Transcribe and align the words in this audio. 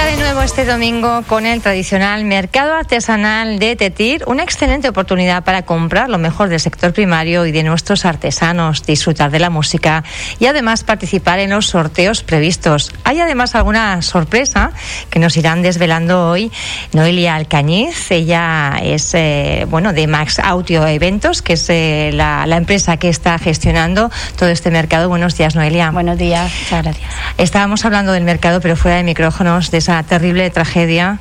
De 0.00 0.16
nuevo 0.16 0.40
este 0.40 0.64
domingo 0.64 1.22
con 1.26 1.44
el 1.44 1.60
tradicional 1.60 2.24
mercado 2.24 2.74
artesanal 2.74 3.58
de 3.58 3.76
Tetir, 3.76 4.24
una 4.26 4.42
excelente 4.42 4.88
oportunidad 4.88 5.44
para 5.44 5.62
comprar 5.62 6.08
lo 6.08 6.16
mejor 6.16 6.48
del 6.48 6.58
sector 6.58 6.94
primario 6.94 7.44
y 7.44 7.52
de 7.52 7.62
nuestros 7.62 8.06
artesanos, 8.06 8.84
disfrutar 8.84 9.30
de 9.30 9.38
la 9.38 9.50
música 9.50 10.02
y 10.38 10.46
además 10.46 10.84
participar 10.84 11.38
en 11.38 11.50
los 11.50 11.66
sorteos 11.66 12.22
previstos. 12.22 12.90
Hay 13.04 13.20
además 13.20 13.54
alguna 13.54 14.00
sorpresa 14.00 14.72
que 15.10 15.18
nos 15.18 15.36
irán 15.36 15.62
desvelando 15.62 16.28
hoy 16.28 16.50
Noelia 16.92 17.34
Alcañiz. 17.34 18.10
Ella 18.10 18.80
es 18.82 19.12
eh, 19.14 19.66
bueno 19.68 19.92
de 19.92 20.06
Max 20.06 20.38
Audio 20.38 20.86
Eventos, 20.86 21.42
que 21.42 21.52
es 21.52 21.66
eh, 21.68 22.10
la, 22.14 22.46
la 22.46 22.56
empresa 22.56 22.96
que 22.96 23.10
está 23.10 23.38
gestionando 23.38 24.10
todo 24.36 24.48
este 24.48 24.70
mercado. 24.70 25.10
Buenos 25.10 25.36
días, 25.36 25.54
Noelia. 25.54 25.90
Buenos 25.90 26.16
días, 26.18 26.50
muchas 26.62 26.82
gracias. 26.84 27.10
Estábamos 27.36 27.84
hablando 27.84 28.12
del 28.12 28.24
mercado, 28.24 28.60
pero 28.60 28.76
fuera 28.76 28.96
de 28.96 29.04
micrófonos, 29.04 29.70
de 29.70 29.78
esa 29.78 29.89
terrible 30.02 30.48
tragedia 30.50 31.18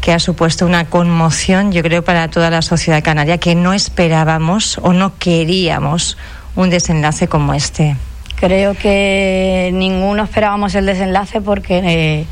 que 0.00 0.12
ha 0.12 0.18
supuesto 0.18 0.66
una 0.66 0.84
conmoción, 0.84 1.72
yo 1.72 1.82
creo, 1.82 2.02
para 2.02 2.28
toda 2.28 2.50
la 2.50 2.62
sociedad 2.62 3.02
canaria, 3.02 3.38
que 3.38 3.54
no 3.54 3.72
esperábamos 3.72 4.78
o 4.78 4.92
no 4.92 5.18
queríamos 5.18 6.16
un 6.56 6.70
desenlace 6.70 7.28
como 7.28 7.54
este. 7.54 7.96
Creo 8.36 8.74
que 8.74 9.70
ninguno 9.72 10.24
esperábamos 10.24 10.74
el 10.74 10.86
desenlace 10.86 11.40
porque 11.40 11.80
eh, 11.84 12.26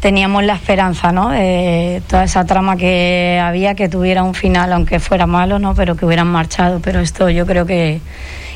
teníamos 0.00 0.44
la 0.44 0.54
esperanza, 0.54 1.12
¿no? 1.12 1.30
De 1.30 2.02
toda 2.08 2.24
esa 2.24 2.44
trama 2.44 2.76
que 2.76 3.40
había 3.42 3.74
que 3.74 3.88
tuviera 3.88 4.22
un 4.22 4.34
final, 4.34 4.72
aunque 4.72 5.00
fuera 5.00 5.26
malo, 5.26 5.58
¿no? 5.58 5.74
Pero 5.74 5.96
que 5.96 6.06
hubieran 6.06 6.28
marchado. 6.28 6.80
Pero 6.80 7.00
esto 7.00 7.28
yo 7.30 7.46
creo 7.46 7.66
que, 7.66 8.00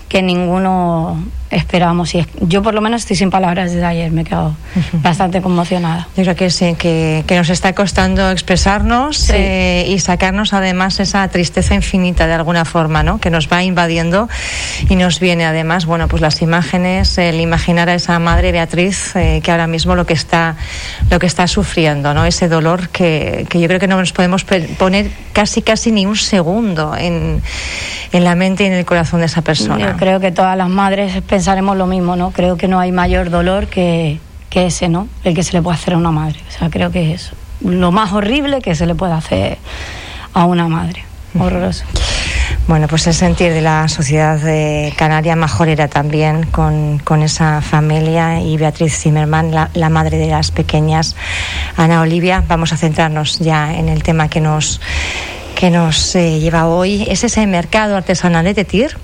que 0.08 0.22
ninguno 0.22 1.22
esperábamos. 1.50 2.12
Y 2.14 2.26
yo 2.40 2.60
por 2.62 2.74
lo 2.74 2.80
menos 2.80 3.02
estoy 3.02 3.16
sin 3.16 3.30
palabras 3.30 3.70
desde 3.72 3.84
ayer, 3.86 4.10
me 4.10 4.22
he 4.22 4.24
quedado 4.24 4.54
bastante 4.94 5.40
conmocionada. 5.40 6.08
Yo 6.16 6.24
creo 6.24 6.34
que 6.34 6.50
sí, 6.50 6.74
que, 6.76 7.22
que 7.26 7.36
nos 7.36 7.50
está 7.50 7.72
costando 7.72 8.30
expresarnos 8.30 9.16
Sí. 9.18 9.32
eh, 9.34 9.86
y 9.88 9.98
sacarnos 10.00 10.52
además 10.52 10.98
esa 11.00 11.26
tristeza 11.28 11.74
infinita 11.74 12.26
de 12.26 12.34
alguna 12.34 12.64
forma, 12.64 13.02
¿no? 13.04 13.18
Que 13.18 13.30
nos 13.30 13.48
va 13.50 13.62
invadiendo 13.62 14.28
y 14.88 14.96
nos 14.96 15.20
viene 15.20 15.44
además, 15.44 15.86
bueno, 15.86 16.08
pues 16.08 16.20
las 16.20 16.42
imágenes, 16.42 17.16
el 17.18 17.40
imaginar 17.40 17.88
a 17.88 17.94
esa 17.94 18.18
madre 18.18 18.50
Beatriz 18.52 19.14
eh, 19.14 19.40
que 19.42 19.50
ahora 19.52 19.68
mismo 19.68 19.94
lo 19.94 20.04
que 20.04 20.14
está, 20.14 20.56
lo 21.10 21.18
que 21.20 21.26
está 21.26 21.46
sufriendo, 21.46 22.12
¿no? 22.12 22.24
Ese 22.26 22.48
dolor 22.48 22.88
que, 22.88 23.46
que 23.48 23.60
yo 23.60 23.68
creo 23.68 23.78
que 23.80 23.88
no 23.88 23.98
nos 23.98 24.12
podemos 24.12 24.44
poner 24.44 25.10
casi 25.36 25.60
casi 25.60 25.92
ni 25.92 26.06
un 26.06 26.16
segundo 26.16 26.96
en, 26.96 27.42
en 28.10 28.24
la 28.24 28.34
mente 28.34 28.64
y 28.64 28.68
en 28.68 28.72
el 28.72 28.86
corazón 28.86 29.20
de 29.20 29.26
esa 29.26 29.42
persona. 29.42 29.90
Yo 29.92 29.96
creo 29.98 30.18
que 30.18 30.32
todas 30.32 30.56
las 30.56 30.70
madres 30.70 31.12
pensaremos 31.28 31.76
lo 31.76 31.86
mismo, 31.86 32.16
¿no? 32.16 32.30
Creo 32.30 32.56
que 32.56 32.68
no 32.68 32.80
hay 32.80 32.90
mayor 32.90 33.28
dolor 33.28 33.66
que, 33.66 34.18
que 34.48 34.64
ese, 34.64 34.88
¿no? 34.88 35.08
El 35.24 35.34
que 35.34 35.42
se 35.42 35.52
le 35.52 35.60
puede 35.60 35.76
hacer 35.76 35.92
a 35.92 35.98
una 35.98 36.10
madre. 36.10 36.40
O 36.48 36.58
sea, 36.58 36.70
creo 36.70 36.90
que 36.90 37.12
es 37.12 37.32
lo 37.60 37.92
más 37.92 38.14
horrible 38.14 38.62
que 38.62 38.74
se 38.74 38.86
le 38.86 38.94
puede 38.94 39.12
hacer 39.12 39.58
a 40.32 40.46
una 40.46 40.68
madre. 40.68 41.04
Horroroso. 41.38 41.84
Bueno, 42.68 42.88
pues 42.88 43.06
el 43.06 43.14
sentir 43.14 43.52
de 43.52 43.60
la 43.60 43.86
sociedad 43.86 44.40
eh, 44.44 44.92
canaria 44.96 45.36
majorera 45.36 45.86
también 45.86 46.46
con, 46.46 46.98
con 46.98 47.22
esa 47.22 47.60
familia 47.60 48.40
y 48.40 48.56
Beatriz 48.56 48.92
Zimmerman, 48.92 49.52
la, 49.52 49.88
madre 49.88 50.18
de 50.18 50.26
las 50.26 50.50
pequeñas. 50.50 51.14
Ana 51.76 52.00
Olivia, 52.00 52.42
vamos 52.48 52.72
a 52.72 52.76
centrarnos 52.76 53.38
ya 53.38 53.72
en 53.72 53.88
el 53.88 54.02
tema 54.02 54.28
que 54.28 54.40
nos, 54.40 54.80
que 55.54 55.70
nos 55.70 56.16
eh, 56.16 56.40
lleva 56.40 56.66
hoy. 56.66 57.06
Es 57.08 57.22
ese 57.22 57.46
mercado 57.46 57.96
artesanal 57.96 58.44
de 58.44 58.54
Tetir 58.54 58.98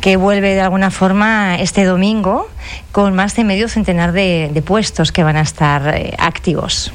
que 0.00 0.16
vuelve 0.16 0.54
de 0.54 0.62
alguna 0.62 0.90
forma 0.90 1.56
este 1.56 1.84
domingo 1.84 2.48
con 2.90 3.14
más 3.14 3.36
de 3.36 3.44
medio 3.44 3.68
centenar 3.68 4.12
de, 4.12 4.50
de 4.50 4.62
puestos 4.62 5.12
que 5.12 5.22
van 5.22 5.36
a 5.36 5.42
estar 5.42 5.94
eh, 5.94 6.14
activos. 6.18 6.90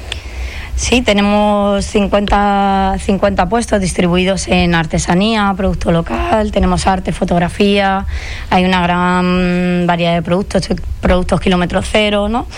Sí, 0.76 1.02
tenemos 1.02 1.84
50, 1.84 2.96
50 2.98 3.48
puestos 3.48 3.80
distribuidos 3.80 4.48
en 4.48 4.74
artesanía, 4.74 5.54
producto 5.56 5.92
local, 5.92 6.50
tenemos 6.50 6.88
arte, 6.88 7.12
fotografía, 7.12 8.06
hay 8.50 8.64
una 8.64 8.82
gran 8.82 9.86
variedad 9.86 10.14
de 10.14 10.22
productos, 10.22 10.68
productos 11.00 11.40
kilómetro 11.40 11.80
cero, 11.80 12.28
¿no? 12.28 12.48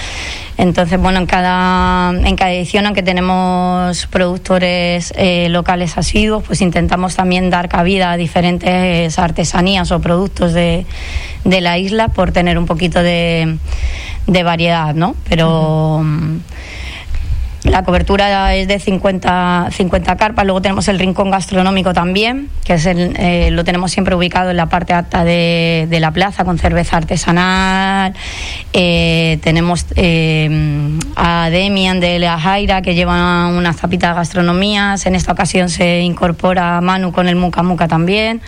Entonces, 0.57 0.99
bueno, 0.99 1.19
en 1.19 1.27
cada, 1.27 2.09
en 2.11 2.37
cada 2.37 2.53
edición, 2.53 2.87
aunque 2.87 3.03
tenemos 3.03 4.07
productores 4.07 5.13
eh, 5.17 5.49
locales 5.51 5.99
asiduos, 5.99 6.43
pues 6.43 6.63
intentamos 6.63 7.17
también 7.17 7.51
dar 7.51 7.69
cabida 7.69 8.13
a 8.13 8.17
diferentes 8.17 9.19
artesanías 9.19 9.93
o 9.93 10.01
productos 10.01 10.55
de, 10.55 10.87
de 11.45 11.61
la 11.61 11.77
isla 11.77 12.09
por 12.09 12.33
tener 12.33 12.57
un 12.57 12.65
poquito 12.65 13.03
de, 13.03 13.59
de 14.27 14.43
variedad, 14.43 14.95
¿no? 14.95 15.15
Pero... 15.29 16.03
la 17.71 17.83
cobertura 17.83 18.55
es 18.55 18.69
de 18.69 18.79
50, 18.79 19.69
50 19.71 20.17
carpas. 20.17 20.45
Luego 20.45 20.63
tenemos 20.63 20.89
el 20.89 20.99
rincón 20.99 21.31
gastronómico 21.31 21.93
también, 21.93 22.49
que 22.65 22.75
es 22.75 22.87
el, 22.87 23.15
eh, 23.19 23.51
lo 23.51 23.65
tenemos 23.65 23.91
siempre 23.91 24.15
ubicado 24.15 24.51
en 24.51 24.57
la 24.57 24.67
parte 24.67 24.93
alta 24.95 25.25
de, 25.25 25.87
de 25.89 26.01
la 26.01 26.11
plaza 26.11 26.45
con 26.45 26.59
cerveza 26.59 26.97
artesanal. 26.97 28.15
Eh, 28.73 29.39
tenemos 29.43 29.87
eh, 29.97 30.99
a 31.17 31.49
Demian 31.51 32.01
de 32.01 32.19
La 32.19 32.39
Jaira 32.39 32.83
que 32.83 32.95
lleva 32.95 33.49
unas 33.49 33.77
tapitas 33.77 34.11
de 34.11 34.17
gastronomías. 34.17 35.07
En 35.07 35.15
esta 35.15 35.33
ocasión 35.33 35.69
se 35.69 36.01
incorpora 36.01 36.81
Manu 36.81 37.13
con 37.13 37.29
el 37.29 37.37
Muca 37.37 37.63
Muca 37.63 37.89
también. 37.89 38.41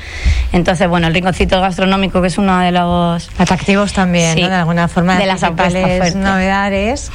Entonces, 0.52 0.88
bueno, 0.88 1.08
el 1.08 1.14
rinconcito 1.14 1.60
gastronómico 1.60 2.20
que 2.20 2.28
es 2.28 2.38
uno 2.38 2.58
de 2.58 2.72
los 2.72 3.28
Atractivos 3.38 3.92
también, 3.92 4.34
Sí, 4.34 4.42
¿no? 4.42 4.48
De 4.48 4.54
alguna 4.54 4.88
forma, 4.88 5.16
de 5.18 5.26
las 5.26 5.40
principales 5.40 6.14
novedades. 6.14 7.10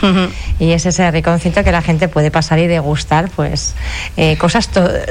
Y 0.59 0.71
es 0.71 0.85
ese 0.85 1.09
riconcito 1.11 1.63
que 1.63 1.71
la 1.71 1.81
gente 1.81 1.92
puede 2.09 2.31
pasar 2.31 2.59
y 2.59 2.67
degustar, 2.67 3.29
pues, 3.29 3.75
eh, 4.17 4.37
cosas 4.37 4.69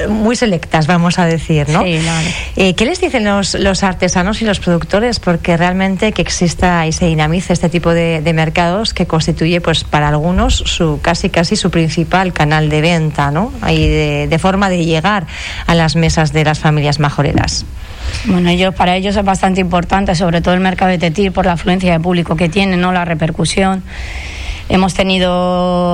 muy 0.09 0.35
selectas, 0.35 0.87
vamos 0.87 1.19
a 1.19 1.25
decir, 1.25 1.69
¿no? 1.69 1.83
Sí, 1.83 1.99
claro. 2.01 2.27
Eh, 2.55 2.73
¿Qué 2.75 2.85
les 2.85 3.01
dicen 3.01 3.25
los, 3.25 3.55
los 3.55 3.83
artesanos 3.83 4.41
y 4.41 4.45
los 4.45 4.59
productores? 4.59 5.19
Porque 5.19 5.57
realmente 5.57 6.11
que 6.11 6.21
exista 6.21 6.85
y 6.87 6.91
se 6.91 7.05
dinamice 7.05 7.53
este 7.53 7.69
tipo 7.69 7.93
de, 7.93 8.21
de 8.21 8.33
mercados 8.33 8.93
que 8.93 9.05
constituye, 9.05 9.61
pues, 9.61 9.83
para 9.83 10.07
algunos 10.09 10.55
su 10.55 10.99
casi 11.01 11.29
casi 11.29 11.55
su 11.55 11.71
principal 11.71 12.33
canal 12.33 12.69
de 12.69 12.81
venta, 12.81 13.31
¿no? 13.31 13.51
Y 13.69 13.87
de, 13.87 14.27
de 14.29 14.39
forma 14.39 14.69
de 14.69 14.85
llegar 14.85 15.27
a 15.67 15.75
las 15.75 15.95
mesas 15.95 16.33
de 16.33 16.43
las 16.43 16.59
familias 16.59 16.99
majoreras. 16.99 17.65
Bueno, 18.25 18.49
ellos, 18.49 18.73
para 18.75 18.95
ellos 18.95 19.15
es 19.15 19.25
bastante 19.25 19.61
importante, 19.61 20.15
sobre 20.15 20.41
todo 20.41 20.53
el 20.53 20.59
mercado 20.59 20.91
de 20.91 20.97
Tetir, 20.97 21.31
por 21.31 21.45
la 21.45 21.53
afluencia 21.53 21.91
de 21.91 21.99
público 21.99 22.35
que 22.35 22.49
tiene, 22.49 22.77
¿no? 22.77 22.91
la 22.91 23.05
repercusión. 23.05 23.83
Hemos 24.69 24.93
tenido, 24.93 25.29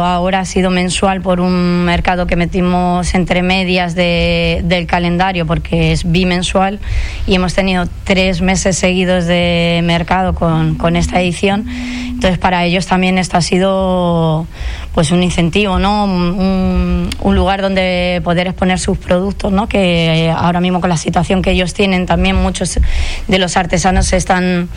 ahora 0.03 0.41
ha 0.41 0.45
sido 0.45 0.69
mensual 0.69 1.21
por 1.21 1.41
un 1.41 1.83
mercado 1.85 2.27
que 2.27 2.35
metimos 2.35 3.13
entre 3.15 3.41
medias 3.41 3.95
de- 3.95 4.61
del 4.63 4.85
calendario, 4.85 5.47
porque 5.47 5.91
es 5.91 6.09
bimensual, 6.09 6.79
y 7.25 7.33
hemos 7.35 7.55
tenido 7.55 7.85
tres 8.03 8.41
meses 8.41 8.77
seguidos 8.77 9.25
de 9.25 9.81
mercado 9.83 10.35
con, 10.35 10.75
con 10.75 10.95
esta 10.95 11.19
edición. 11.19 11.65
Entonces, 11.67 12.37
para 12.37 12.63
ellos 12.65 12.85
también 12.85 13.17
esto 13.17 13.37
ha 13.37 13.41
sido 13.41 14.45
pues 14.93 15.11
un 15.11 15.23
incentivo, 15.23 15.79
¿no? 15.79 16.03
Un, 16.03 17.09
lugar 17.35 17.61
donde 17.61 18.21
poder 18.23 18.47
exponer 18.47 18.79
sus 18.79 18.97
productos, 18.97 19.51
¿no? 19.53 19.67
Que 19.69 20.25
eh, 20.25 20.29
ahora 20.29 20.59
mismo 20.59 20.81
con 20.81 20.89
la 20.89 20.97
situación 20.97 21.41
que 21.41 21.51
ellos 21.51 21.73
tienen, 21.73 22.05
también 22.05 22.35
muchos 22.35 22.79
de 23.27 23.39
los 23.39 23.55
artesanos 23.55 24.11
están 24.11 24.67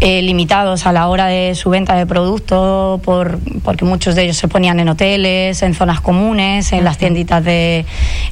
eh, 0.00 0.22
limitados 0.22 0.86
a 0.86 0.92
la 0.92 1.08
hora 1.08 1.26
de 1.26 1.54
su 1.54 1.70
venta 1.70 1.94
de 1.94 2.06
producto 2.06 3.00
por, 3.04 3.38
porque 3.64 3.84
muchos 3.84 4.14
de 4.14 4.24
ellos 4.24 4.36
se 4.36 4.48
ponían 4.48 4.78
en 4.80 4.88
hoteles, 4.88 5.62
en 5.62 5.74
zonas 5.74 6.00
comunes, 6.00 6.72
en 6.72 6.84
las 6.84 6.98
tienditas 6.98 7.44
de, 7.44 7.84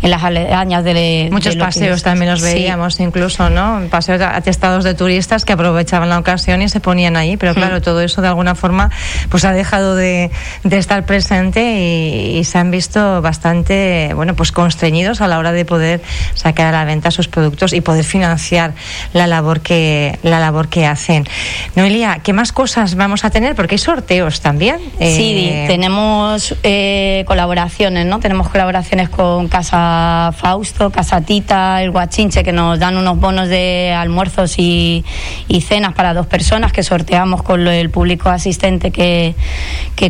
en 0.03 0.11
las 0.11 0.23
aledañas 0.23 0.85
de 0.85 1.29
Muchos 1.33 1.55
de 1.55 1.61
paseos 1.61 2.03
también 2.03 2.31
los 2.31 2.41
Sí. 2.41 2.47
veíamos, 2.55 3.01
incluso, 3.01 3.51
¿no? 3.51 3.83
Paseos 3.91 4.21
atestados 4.21 4.85
de 4.85 4.95
turistas 4.95 5.45
que 5.45 5.53
aprovechaban 5.55 6.09
la 6.09 6.19
ocasión 6.19 6.63
y 6.63 6.69
se 6.69 6.81
ponían 6.81 7.17
ahí, 7.17 7.37
pero 7.37 7.55
claro, 7.55 7.81
todo 7.83 8.01
eso 8.01 8.23
de 8.23 8.29
alguna 8.29 8.55
forma 8.55 8.91
pues 9.29 9.45
ha 9.45 9.53
dejado 9.53 9.97
de, 9.97 10.31
de 10.63 10.79
estar 10.79 11.05
presente 11.05 11.63
y, 11.81 12.39
y 12.39 12.45
se 12.45 12.59
han 12.59 12.71
visto 12.71 13.21
bastante, 13.23 14.13
bueno, 14.15 14.35
pues 14.35 14.53
constreñidos 14.53 15.21
a 15.21 15.27
la 15.29 15.39
hora 15.39 15.53
de 15.53 15.65
poder 15.65 16.01
sacar 16.35 16.67
a 16.67 16.73
la 16.73 16.85
venta 16.85 17.11
sus 17.11 17.29
productos 17.29 17.73
y 17.73 17.81
poder 17.81 18.05
financiar 18.05 18.75
la 19.13 19.27
labor 19.27 19.61
que 19.61 20.19
la 20.23 20.39
labor 20.41 20.69
que 20.69 20.87
hacen. 20.87 21.27
Noelia, 21.75 22.21
¿qué 22.23 22.33
más 22.33 22.53
cosas 22.53 22.95
vamos 22.95 23.25
a 23.25 23.31
tener? 23.31 23.55
Porque 23.55 23.75
hay 23.75 23.79
sorteos 23.79 24.41
también. 24.41 24.79
Sí, 24.99 25.49
Eh, 25.53 25.65
tenemos 25.69 26.55
eh, 26.63 27.25
colaboraciones, 27.27 28.07
¿no? 28.07 28.19
Tenemos 28.21 28.49
colaboraciones 28.49 29.09
con 29.09 29.49
Casa 29.49 30.33
Fausto, 30.37 30.91
Casa 30.91 31.21
Tita, 31.21 31.83
el 31.83 31.91
Guachinche, 31.91 32.43
que 32.45 32.53
nos 32.53 32.79
dan 32.79 32.97
unos 32.97 33.19
bonos 33.19 33.49
de 33.49 33.93
almuerzos 33.97 34.59
y, 34.59 35.05
y 35.49 35.61
cenas 35.61 35.95
para 35.95 36.15
dos 36.15 36.27
personas 36.27 36.73
que 36.73 36.83
sorteamos 36.83 37.43
con 37.43 37.65
lo- 37.65 37.71
el 37.71 37.91
público 37.91 38.29
asistente 38.31 38.91
que, 38.91 39.35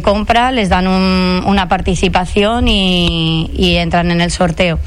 compra, 0.03 0.53
les 0.53 0.69
dan 0.69 0.87
un- 0.87 1.43
una 1.47 1.69
participación 1.69 2.69
y 2.69 3.77
entran 3.79 4.11
en 4.11 4.21
el 4.21 4.31
sorteo. 4.31 4.79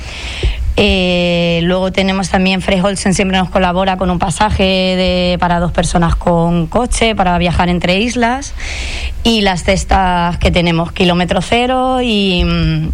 Eh, 0.81 1.59
luego 1.63 1.91
tenemos 1.91 2.29
también 2.29 2.61
Fresh 2.61 2.81
Olsen, 2.81 3.13
siempre 3.13 3.37
nos 3.37 3.49
colabora 3.49 3.97
con 3.97 4.09
un 4.09 4.17
pasaje 4.17 4.63
de, 4.63 5.37
para 5.37 5.59
dos 5.59 5.73
personas 5.73 6.15
con 6.15 6.67
coche 6.67 7.15
para 7.15 7.37
viajar 7.37 7.67
entre 7.67 7.99
islas. 7.99 8.53
y 9.25 9.41
las 9.41 9.65
cestas 9.65 10.37
que 10.37 10.51
tenemos, 10.51 10.93
kilómetro 10.93 11.41
cero 11.41 11.99
y 12.01 12.45
mm, 12.45 12.87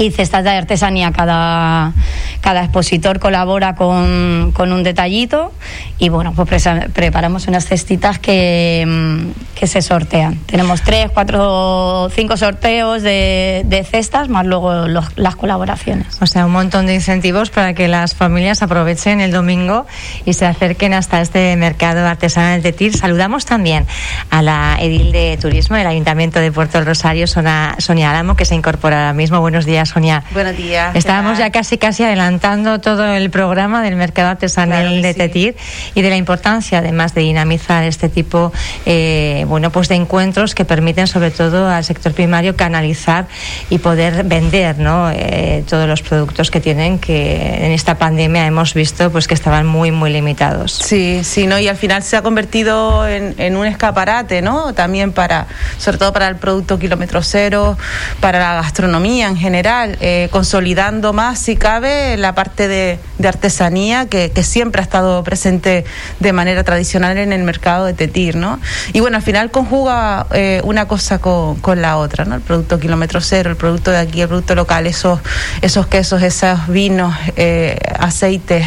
y 0.00 0.10
cestas 0.10 0.44
de 0.44 0.50
artesanía. 0.50 1.12
Cada, 1.12 1.92
cada 2.40 2.64
expositor 2.64 3.18
colabora 3.18 3.74
con, 3.74 4.52
con 4.52 4.72
un 4.72 4.82
detallito 4.82 5.52
y 5.98 6.08
bueno, 6.08 6.32
pues 6.34 6.66
preparamos 6.94 7.46
unas 7.46 7.66
cestitas 7.66 8.18
que, 8.18 8.84
mm, 8.86 9.58
que, 9.58 9.66
se 9.66 9.82
sortean. 9.82 10.36
Tenemos 10.46 10.82
tres, 10.82 11.10
cuatro, 11.12 12.08
cinco 12.14 12.36
sorteos 12.36 13.02
de, 13.02 13.62
de 13.66 13.84
cestas, 13.84 14.28
más 14.28 14.46
luego 14.46 14.86
las 15.16 15.36
colaboraciones. 15.36 16.20
O 16.22 16.26
sea, 16.26 16.46
un 16.46 16.52
montón 16.52 16.86
de 16.86 16.94
incentivos 16.94 17.50
para 17.50 17.74
que 17.74 17.86
las 17.86 18.14
familias 18.14 18.62
aprovechen 18.62 19.20
el 19.20 19.32
domingo 19.32 19.86
y 20.24 20.32
se 20.32 20.46
acerquen 20.46 20.94
hasta 20.94 21.20
este 21.20 21.54
mercado 21.56 22.06
artesanal 22.06 22.62
de 22.62 22.72
TIR. 22.72 22.96
Saludamos 22.96 23.44
también 23.44 23.86
a 24.30 24.40
la 24.40 24.78
edil 24.80 25.12
de 25.12 25.38
turismo 25.40 25.76
del 25.76 25.86
Ayuntamiento 25.86 26.40
de 26.40 26.50
Puerto 26.50 26.78
del 26.78 26.86
Rosario, 26.86 27.26
Sonia 27.26 28.10
Álamo, 28.10 28.36
que 28.36 28.46
se 28.46 28.54
incorpora 28.54 29.00
ahora 29.00 29.12
mismo. 29.12 29.40
Buenos 29.40 29.66
días. 29.66 29.89
Sonia. 29.90 30.22
Buenos 30.32 30.56
días. 30.56 30.94
Estábamos 30.94 31.38
ya 31.38 31.50
casi 31.50 31.78
casi 31.78 32.04
adelantando 32.04 32.80
todo 32.80 33.04
el 33.06 33.30
programa 33.30 33.82
del 33.82 33.96
mercado 33.96 34.28
artesanal 34.28 35.02
de 35.02 35.14
Tetir 35.14 35.56
y 35.94 36.02
de 36.02 36.10
la 36.10 36.16
importancia 36.16 36.78
además 36.78 37.14
de 37.14 37.22
dinamizar 37.22 37.84
este 37.84 38.08
tipo 38.08 38.52
eh, 38.86 39.44
bueno 39.48 39.70
pues 39.70 39.88
de 39.88 39.96
encuentros 39.96 40.54
que 40.54 40.64
permiten 40.64 41.06
sobre 41.06 41.30
todo 41.30 41.68
al 41.68 41.84
sector 41.84 42.12
primario 42.12 42.56
canalizar 42.56 43.26
y 43.68 43.78
poder 43.78 44.24
vender 44.24 44.78
¿no? 44.78 45.10
Eh, 45.10 45.64
todos 45.68 45.88
los 45.88 46.02
productos 46.02 46.50
que 46.50 46.60
tienen 46.60 46.98
que 46.98 47.64
en 47.64 47.72
esta 47.72 47.98
pandemia 47.98 48.46
hemos 48.46 48.74
visto 48.74 49.10
pues 49.10 49.26
que 49.26 49.34
estaban 49.34 49.66
muy 49.66 49.90
muy 49.90 50.10
limitados. 50.10 50.72
Sí, 50.72 51.20
sí, 51.24 51.46
¿no? 51.46 51.58
y 51.58 51.68
al 51.68 51.76
final 51.76 52.02
se 52.02 52.16
ha 52.16 52.22
convertido 52.22 53.06
en, 53.06 53.34
en 53.38 53.56
un 53.56 53.66
escaparate, 53.66 54.42
¿no? 54.42 54.72
También 54.74 55.12
para, 55.12 55.46
sobre 55.78 55.98
todo 55.98 56.12
para 56.12 56.28
el 56.28 56.36
producto 56.36 56.78
kilómetro 56.78 57.22
cero, 57.22 57.76
para 58.20 58.38
la 58.38 58.54
gastronomía 58.62 59.28
en 59.28 59.36
general 59.36 59.79
eh, 60.00 60.28
consolidando 60.30 61.12
más, 61.12 61.38
si 61.38 61.56
cabe, 61.56 62.16
la 62.16 62.34
parte 62.34 62.68
de, 62.68 62.98
artesanía 63.24 64.06
que, 64.06 64.30
siempre 64.42 64.80
ha 64.80 64.84
estado 64.84 65.22
presente 65.22 65.84
de 66.18 66.32
manera 66.32 66.64
tradicional 66.64 67.18
en 67.18 67.32
el 67.32 67.42
mercado 67.42 67.84
de 67.84 67.92
Tetir, 67.92 68.36
¿no? 68.36 68.58
Y 68.92 69.00
bueno, 69.00 69.18
al 69.18 69.22
final 69.22 69.50
conjuga 69.50 70.26
eh, 70.32 70.60
una 70.64 70.88
cosa 70.88 71.18
con, 71.18 71.60
la 71.80 71.98
otra, 71.98 72.24
¿no? 72.24 72.34
El 72.34 72.40
producto 72.40 72.80
kilómetro 72.80 73.20
cero, 73.20 73.50
el 73.50 73.56
producto 73.56 73.90
de 73.90 73.98
aquí, 73.98 74.22
el 74.22 74.28
producto 74.28 74.54
local, 74.54 74.86
esos, 74.86 75.20
esos 75.60 75.86
quesos, 75.86 76.22
esos 76.22 76.66
vinos, 76.68 77.14
eh, 77.36 77.78
aceites, 77.98 78.66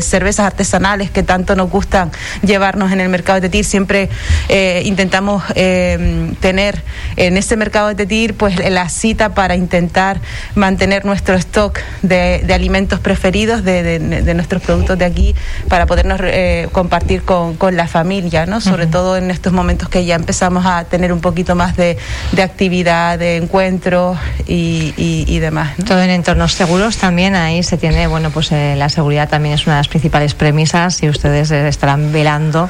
cervezas 0.00 0.46
artesanales 0.46 1.10
que 1.10 1.22
tanto 1.22 1.54
nos 1.54 1.70
gustan 1.70 2.10
llevarnos 2.42 2.92
en 2.92 3.00
el 3.00 3.08
mercado 3.08 3.40
de 3.40 3.48
Tetir, 3.48 3.64
siempre 3.64 4.08
intentamos 4.84 5.44
tener 5.54 6.82
en 7.16 7.36
ese 7.36 7.56
mercado 7.56 7.88
de 7.88 7.94
Tetir 7.94 8.34
pues 8.34 8.56
la 8.70 8.88
cita 8.88 9.34
para 9.34 9.54
intentar 9.54 10.20
mantener 10.54 11.04
nuestro 11.04 11.34
stock 11.36 11.78
de, 12.02 12.46
alimentos 12.52 13.00
preferidos 13.00 13.64
de, 13.64 14.32
nuestros 14.34 14.62
productos 14.62 14.98
de 14.98 15.04
aquí 15.04 15.34
para 15.68 15.86
podernos 15.86 16.20
eh, 16.22 16.68
compartir 16.72 17.22
con, 17.22 17.56
la 17.70 17.86
familia, 17.86 18.46
¿no? 18.46 18.60
Sobre 18.60 18.86
todo 18.86 19.16
en 19.16 19.30
estos 19.30 19.52
momentos 19.52 19.88
que 19.88 20.04
ya 20.04 20.16
empezamos 20.16 20.66
a 20.66 20.84
tener 20.84 21.12
un 21.12 21.20
poquito 21.20 21.54
más 21.54 21.76
de, 21.76 21.96
actividad, 22.42 23.18
de 23.18 23.36
encuentros 23.36 24.18
y, 24.46 25.38
demás. 25.40 25.72
Todo 25.86 26.02
en 26.02 26.10
entornos 26.10 26.52
seguros 26.52 26.98
también 26.98 27.34
ahí 27.34 27.62
se 27.62 27.78
tiene, 27.78 28.06
bueno, 28.06 28.30
pues 28.30 28.52
eh, 28.52 28.74
la 28.76 28.88
seguridad 28.88 29.28
también 29.28 29.54
es 29.54 29.66
una 29.66 29.76
de 29.76 29.80
las 29.80 29.88
principales 29.88 30.34
premisas 30.34 31.02
y 31.02 31.08
ustedes 31.08 31.50
eh, 31.50 31.68
estarán 31.68 32.12
velando 32.12 32.68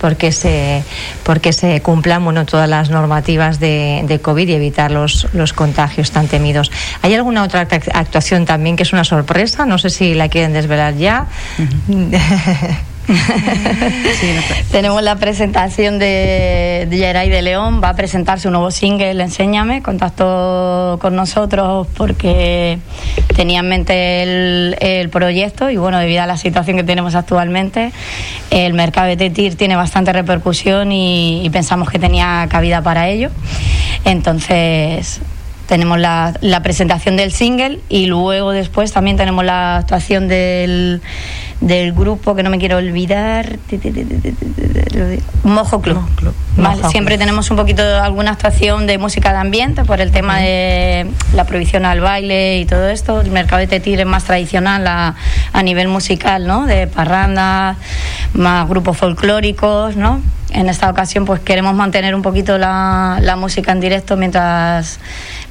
porque 0.00 0.30
se 0.30 0.84
porque 1.24 1.52
se 1.52 1.80
cumplan 1.80 2.24
bueno 2.24 2.44
todas 2.46 2.68
las 2.68 2.90
normativas 2.90 3.58
de, 3.58 4.04
de 4.06 4.20
COVID 4.20 4.48
y 4.48 4.54
evitar 4.54 4.90
los, 4.90 5.26
los 5.32 5.52
contagios 5.52 6.10
tan 6.10 6.28
temidos. 6.28 6.70
¿Hay 7.02 7.11
alguna 7.14 7.42
otra 7.42 7.60
actuación 7.60 8.44
también 8.44 8.76
que 8.76 8.82
es 8.82 8.92
una 8.92 9.04
sorpresa? 9.04 9.66
No 9.66 9.78
sé 9.78 9.90
si 9.90 10.14
la 10.14 10.28
quieren 10.28 10.52
desvelar 10.52 10.96
ya. 10.96 11.26
Tenemos 14.70 15.02
la 15.02 15.16
presentación 15.16 15.98
de, 15.98 16.86
de 16.88 16.96
Geray 16.96 17.28
de 17.28 17.42
León, 17.42 17.80
va 17.82 17.90
a 17.90 17.94
presentarse 17.94 18.48
un 18.48 18.52
nuevo 18.52 18.70
single, 18.70 19.22
Enséñame, 19.22 19.82
contactó 19.82 20.98
con 21.00 21.16
nosotros 21.16 21.88
porque 21.96 22.78
tenía 23.34 23.60
en 23.60 23.68
mente 23.68 24.22
el, 24.22 25.10
proyecto 25.10 25.68
y 25.68 25.76
bueno, 25.76 25.98
debido 25.98 26.22
a 26.22 26.26
la 26.26 26.36
situación 26.36 26.76
que 26.76 26.84
tenemos 26.84 27.14
actualmente, 27.14 27.92
el 28.50 28.72
mercado 28.74 29.08
de 29.08 29.16
Tetir 29.16 29.56
tiene 29.56 29.76
bastante 29.76 30.12
repercusión 30.12 30.92
y 30.92 31.48
pensamos 31.52 31.90
que 31.90 31.98
tenía 31.98 32.46
cabida 32.48 32.82
para 32.82 33.08
ello. 33.08 33.30
Entonces, 34.04 35.20
tenemos 35.72 35.98
la, 35.98 36.60
presentación 36.62 37.16
del 37.16 37.32
single 37.32 37.80
y 37.88 38.04
luego 38.04 38.50
después 38.50 38.92
también 38.92 39.16
tenemos 39.16 39.42
la 39.42 39.78
actuación 39.78 40.28
del, 40.28 41.00
del 41.62 41.94
grupo 41.94 42.34
que 42.34 42.42
no 42.42 42.50
me 42.50 42.58
quiero 42.58 42.76
olvidar 42.76 43.58
Mojo 45.44 45.80
Club, 45.80 46.02
siempre 46.90 47.16
tenemos 47.16 47.50
un 47.50 47.56
poquito 47.56 47.82
alguna 47.82 48.32
actuación 48.32 48.86
de 48.86 48.98
música 48.98 49.32
de 49.32 49.38
ambiente 49.38 49.82
por 49.86 50.02
el 50.02 50.12
tema 50.12 50.40
de 50.40 51.06
la 51.34 51.44
prohibición 51.46 51.86
al 51.86 52.02
baile 52.02 52.58
y 52.58 52.66
todo 52.66 52.90
esto 52.90 53.22
el 53.22 53.30
mercado 53.30 53.60
de 53.60 53.66
Tetir 53.66 53.98
es 53.98 54.06
más 54.06 54.24
tradicional 54.24 54.86
a, 54.86 55.14
a 55.54 55.62
nivel 55.62 55.88
musical 55.88 56.46
¿no? 56.46 56.66
de 56.66 56.86
parranda 56.86 57.76
más 58.34 58.68
grupos 58.68 58.98
folclóricos 58.98 59.96
¿no? 59.96 60.20
En 60.52 60.68
esta 60.68 60.90
ocasión 60.90 61.24
pues 61.24 61.40
queremos 61.40 61.74
mantener 61.74 62.14
un 62.14 62.22
poquito 62.22 62.58
la, 62.58 63.18
la, 63.20 63.36
música 63.36 63.72
en 63.72 63.80
directo 63.80 64.16
mientras 64.16 65.00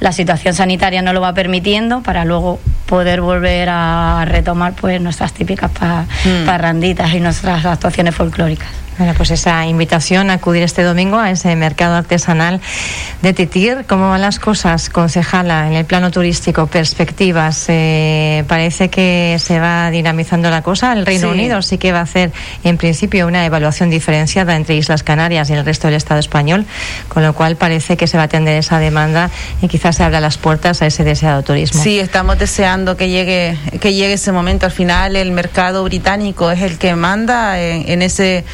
la 0.00 0.12
situación 0.12 0.54
sanitaria 0.54 1.02
no 1.02 1.12
lo 1.12 1.20
va 1.20 1.34
permitiendo 1.34 2.02
para 2.02 2.24
luego 2.24 2.60
poder 2.86 3.20
volver 3.20 3.68
a 3.70 4.24
retomar 4.26 4.74
pues 4.74 5.00
nuestras 5.00 5.32
típicas 5.32 5.70
mm. 5.70 6.46
parranditas 6.46 7.12
y 7.14 7.20
nuestras 7.20 7.64
actuaciones 7.64 8.14
folclóricas. 8.14 8.68
Bueno, 9.02 9.16
pues 9.16 9.32
esa 9.32 9.66
invitación 9.66 10.30
a 10.30 10.34
acudir 10.34 10.62
este 10.62 10.84
domingo 10.84 11.18
a 11.18 11.32
ese 11.32 11.56
mercado 11.56 11.96
artesanal 11.96 12.60
de 13.20 13.32
Titir. 13.32 13.84
¿Cómo 13.88 14.10
van 14.10 14.20
las 14.20 14.38
cosas, 14.38 14.90
concejala, 14.90 15.66
en 15.66 15.72
el 15.72 15.84
plano 15.84 16.12
turístico? 16.12 16.68
¿Perspectivas? 16.68 17.64
Eh, 17.66 18.44
parece 18.46 18.90
que 18.90 19.38
se 19.40 19.58
va 19.58 19.90
dinamizando 19.90 20.50
la 20.50 20.62
cosa. 20.62 20.92
El 20.92 21.04
Reino 21.04 21.30
Unido 21.30 21.62
sí 21.62 21.78
que 21.78 21.90
va 21.90 21.98
a 21.98 22.02
hacer, 22.02 22.30
en 22.62 22.76
principio, 22.76 23.26
una 23.26 23.44
evaluación 23.44 23.90
diferenciada 23.90 24.54
entre 24.54 24.76
Islas 24.76 25.02
Canarias 25.02 25.50
y 25.50 25.54
el 25.54 25.64
resto 25.64 25.88
del 25.88 25.96
Estado 25.96 26.20
español, 26.20 26.64
con 27.08 27.24
lo 27.24 27.32
cual 27.32 27.56
parece 27.56 27.96
que 27.96 28.06
se 28.06 28.16
va 28.16 28.22
a 28.22 28.26
atender 28.26 28.56
esa 28.56 28.78
demanda 28.78 29.30
y 29.60 29.66
quizás 29.66 29.96
se 29.96 30.04
abra 30.04 30.20
las 30.20 30.38
puertas 30.38 30.80
a 30.80 30.86
ese 30.86 31.02
deseado 31.02 31.42
turismo. 31.42 31.82
Sí, 31.82 31.98
estamos 31.98 32.38
deseando 32.38 32.96
que 32.96 33.08
llegue, 33.08 33.58
que 33.80 33.94
llegue 33.94 34.12
ese 34.12 34.30
momento. 34.30 34.66
Al 34.66 34.72
final, 34.72 35.16
el 35.16 35.32
mercado 35.32 35.82
británico 35.82 36.52
es 36.52 36.62
el 36.62 36.78
que 36.78 36.94
manda 36.94 37.60
en 37.60 38.00
ese 38.00 38.44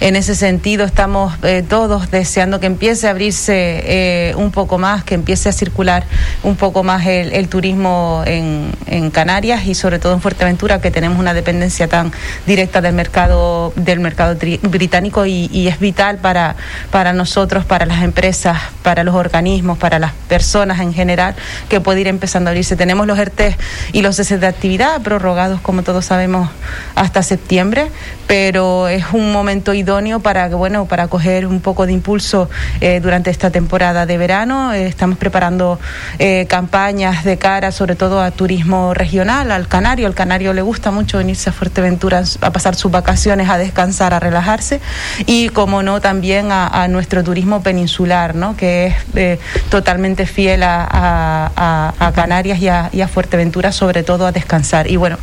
en 0.00 0.16
ese 0.16 0.34
sentido, 0.34 0.84
estamos 0.84 1.34
eh, 1.42 1.62
todos 1.66 2.10
deseando 2.10 2.60
que 2.60 2.66
empiece 2.66 3.06
a 3.06 3.10
abrirse 3.10 3.52
eh, 3.54 4.34
un 4.36 4.50
poco 4.50 4.78
más, 4.78 5.04
que 5.04 5.14
empiece 5.14 5.48
a 5.48 5.52
circular 5.52 6.04
un 6.42 6.56
poco 6.56 6.82
más 6.82 7.06
el, 7.06 7.48
turismo 7.48 8.22
en, 8.26 8.72
Canarias 9.10 9.66
y 9.66 9.74
sobre 9.74 9.98
todo 9.98 10.14
en 10.14 10.20
Fuerteventura, 10.20 10.80
que 10.80 10.90
tenemos 10.90 11.18
una 11.18 11.34
dependencia 11.34 11.88
tan 11.88 12.12
directa 12.46 12.80
del 12.80 12.94
mercado 12.94 13.72
del 13.76 14.00
mercado 14.00 14.36
británico 14.62 15.26
y, 15.26 15.68
es 15.68 15.80
vital 15.80 16.18
para, 16.18 16.56
para 16.90 17.12
nosotros, 17.12 17.64
para 17.64 17.86
las 17.86 18.02
empresas, 18.02 18.58
para 18.82 19.02
los 19.02 19.14
organismos, 19.14 19.78
para 19.78 19.98
las 19.98 20.12
personas 20.28 20.80
en 20.80 20.92
general, 20.92 21.34
que 21.68 21.80
puede 21.80 22.02
ir 22.02 22.08
empezando 22.08 22.48
a 22.48 22.52
abrirse. 22.52 22.76
Tenemos 22.76 23.06
los 23.06 23.18
ERTE 23.18 23.56
y 23.92 24.02
los 24.02 24.16
ceses 24.16 24.40
de 24.40 24.46
actividad 24.46 25.00
prorrogados, 25.02 25.60
como 25.60 25.82
todos 25.82 26.04
sabemos, 26.04 26.50
hasta 26.94 27.22
septiembre, 27.22 27.90
pero 28.26 28.88
es 28.88 29.06
un 29.12 29.32
momento 29.32 29.74
idóneo 29.74 30.20
para 30.20 30.48
bueno 30.48 30.86
para 30.86 31.08
coger 31.08 31.46
un 31.46 31.60
poco 31.60 31.86
de 31.86 31.92
impulso 31.92 32.48
eh, 32.80 33.00
durante 33.00 33.30
esta 33.30 33.50
temporada 33.50 34.06
de 34.06 34.18
verano. 34.18 34.72
Eh, 34.72 34.86
estamos 34.86 35.18
preparando 35.18 35.78
eh, 36.18 36.46
campañas 36.48 37.24
de 37.24 37.38
cara 37.38 37.72
sobre 37.72 37.96
todo 37.96 38.20
a 38.20 38.30
turismo 38.30 38.83
regional, 38.92 39.50
al 39.50 39.68
canario. 39.68 40.06
Al 40.06 40.14
canario 40.14 40.52
le 40.52 40.62
gusta 40.62 40.90
mucho 40.90 41.18
venirse 41.18 41.50
a 41.50 41.52
Fuerteventura 41.52 42.22
a 42.40 42.50
pasar 42.50 42.74
sus 42.74 42.90
vacaciones, 42.90 43.48
a 43.48 43.56
descansar, 43.56 44.12
a 44.12 44.20
relajarse 44.20 44.80
y 45.26 45.48
como 45.50 45.82
no 45.82 46.00
también 46.00 46.48
a, 46.50 46.86
nuestro 46.88 47.24
turismo 47.24 47.62
peninsular, 47.62 48.34
¿no? 48.34 48.56
que 48.56 48.94
es 49.14 49.38
totalmente 49.70 50.26
fiel 50.26 50.62
a, 50.62 51.92
a, 51.98 52.12
Canarias 52.14 52.58
y 52.60 52.68
a, 53.00 53.08
Fuerteventura, 53.08 53.72
sobre 53.72 54.02
todo 54.02 54.26
a 54.26 54.32
descansar. 54.32 54.90
Y 54.90 54.96
bueno, 54.96 55.18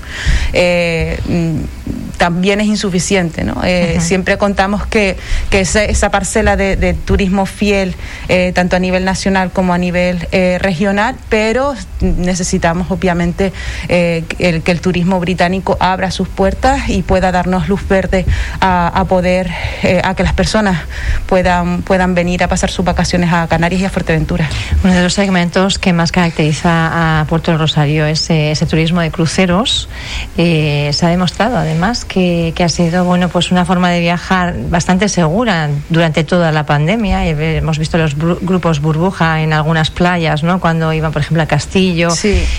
mm, 0.54 1.60
también 2.18 2.62
es 2.62 2.68
insuficiente. 2.68 3.44
¿no? 3.44 3.62
Eh, 3.64 3.98
siempre 4.00 4.38
contamos 4.38 4.86
que, 4.86 5.18
que 5.50 5.62
esa, 5.62 6.12
parcela 6.12 6.56
de, 6.56 6.96
turismo 7.06 7.46
fiel, 7.46 7.96
eh, 8.28 8.52
tanto 8.54 8.76
a 8.76 8.80
nivel 8.80 9.06
nacional 9.06 9.52
como 9.52 9.74
a 9.74 9.78
nivel 9.78 10.28
regional, 10.60 11.16
pero 11.30 11.74
necesitamos 12.02 12.90
obviamente 12.92 13.54
el, 13.88 14.62
que 14.62 14.72
el 14.72 14.82
turismo 14.82 15.20
británico 15.20 15.78
abra 15.80 16.12
sus 16.12 16.28
puertas 16.28 16.90
y 16.90 17.02
pueda 17.04 17.32
darnos 17.32 17.70
luz 17.70 17.88
verde 17.88 18.26
a, 18.60 19.06
poder, 19.08 19.52
a 20.04 20.16
que 20.16 20.24
las 20.24 20.34
personas 20.34 20.82
puedan, 21.28 21.82
puedan 21.82 22.16
venir 22.16 22.44
a 22.44 22.48
pasar 22.48 22.70
sus 22.70 22.86
vacaciones 22.86 23.32
a 23.32 23.48
Canarias 23.48 23.82
y 23.82 23.86
a 23.86 23.90
Fuerteventura. 23.90 24.50
Uno 24.84 24.94
de 24.94 25.04
los 25.04 25.14
segmentos 25.14 25.80
que 25.80 25.94
más 25.94 26.12
caracteriza 26.12 27.22
a 27.22 27.26
Puerto 27.26 27.58
Rosario 27.58 28.06
es 28.06 28.30
ese 28.30 28.66
turismo 28.66 29.02
de 29.02 29.12
cruceros. 29.12 29.90
se 30.36 30.92
ha 31.02 31.10
demostrado 31.10 31.58
además 31.58 32.01
que, 32.06 32.54
ha 32.62 32.70
sido 32.70 33.06
bueno 33.06 33.30
pues 33.30 33.52
una 33.52 33.66
forma 33.66 33.90
de 33.90 34.00
viajar 34.00 34.56
bastante 34.70 35.10
segura 35.10 35.70
durante 35.90 36.24
toda 36.24 36.52
la 36.52 36.66
pandemia. 36.66 37.26
Hemos 37.26 37.80
visto 37.80 37.98
los 37.98 38.16
grupos 38.16 38.82
burbuja 38.82 39.42
en 39.42 39.54
algunas 39.54 39.90
playas, 39.90 40.44
¿no? 40.44 40.60
Cuando 40.60 40.94
iban, 40.94 41.12
por 41.12 41.22
ejemplo, 41.22 41.42
a 41.44 41.46
Castillo 41.46 42.10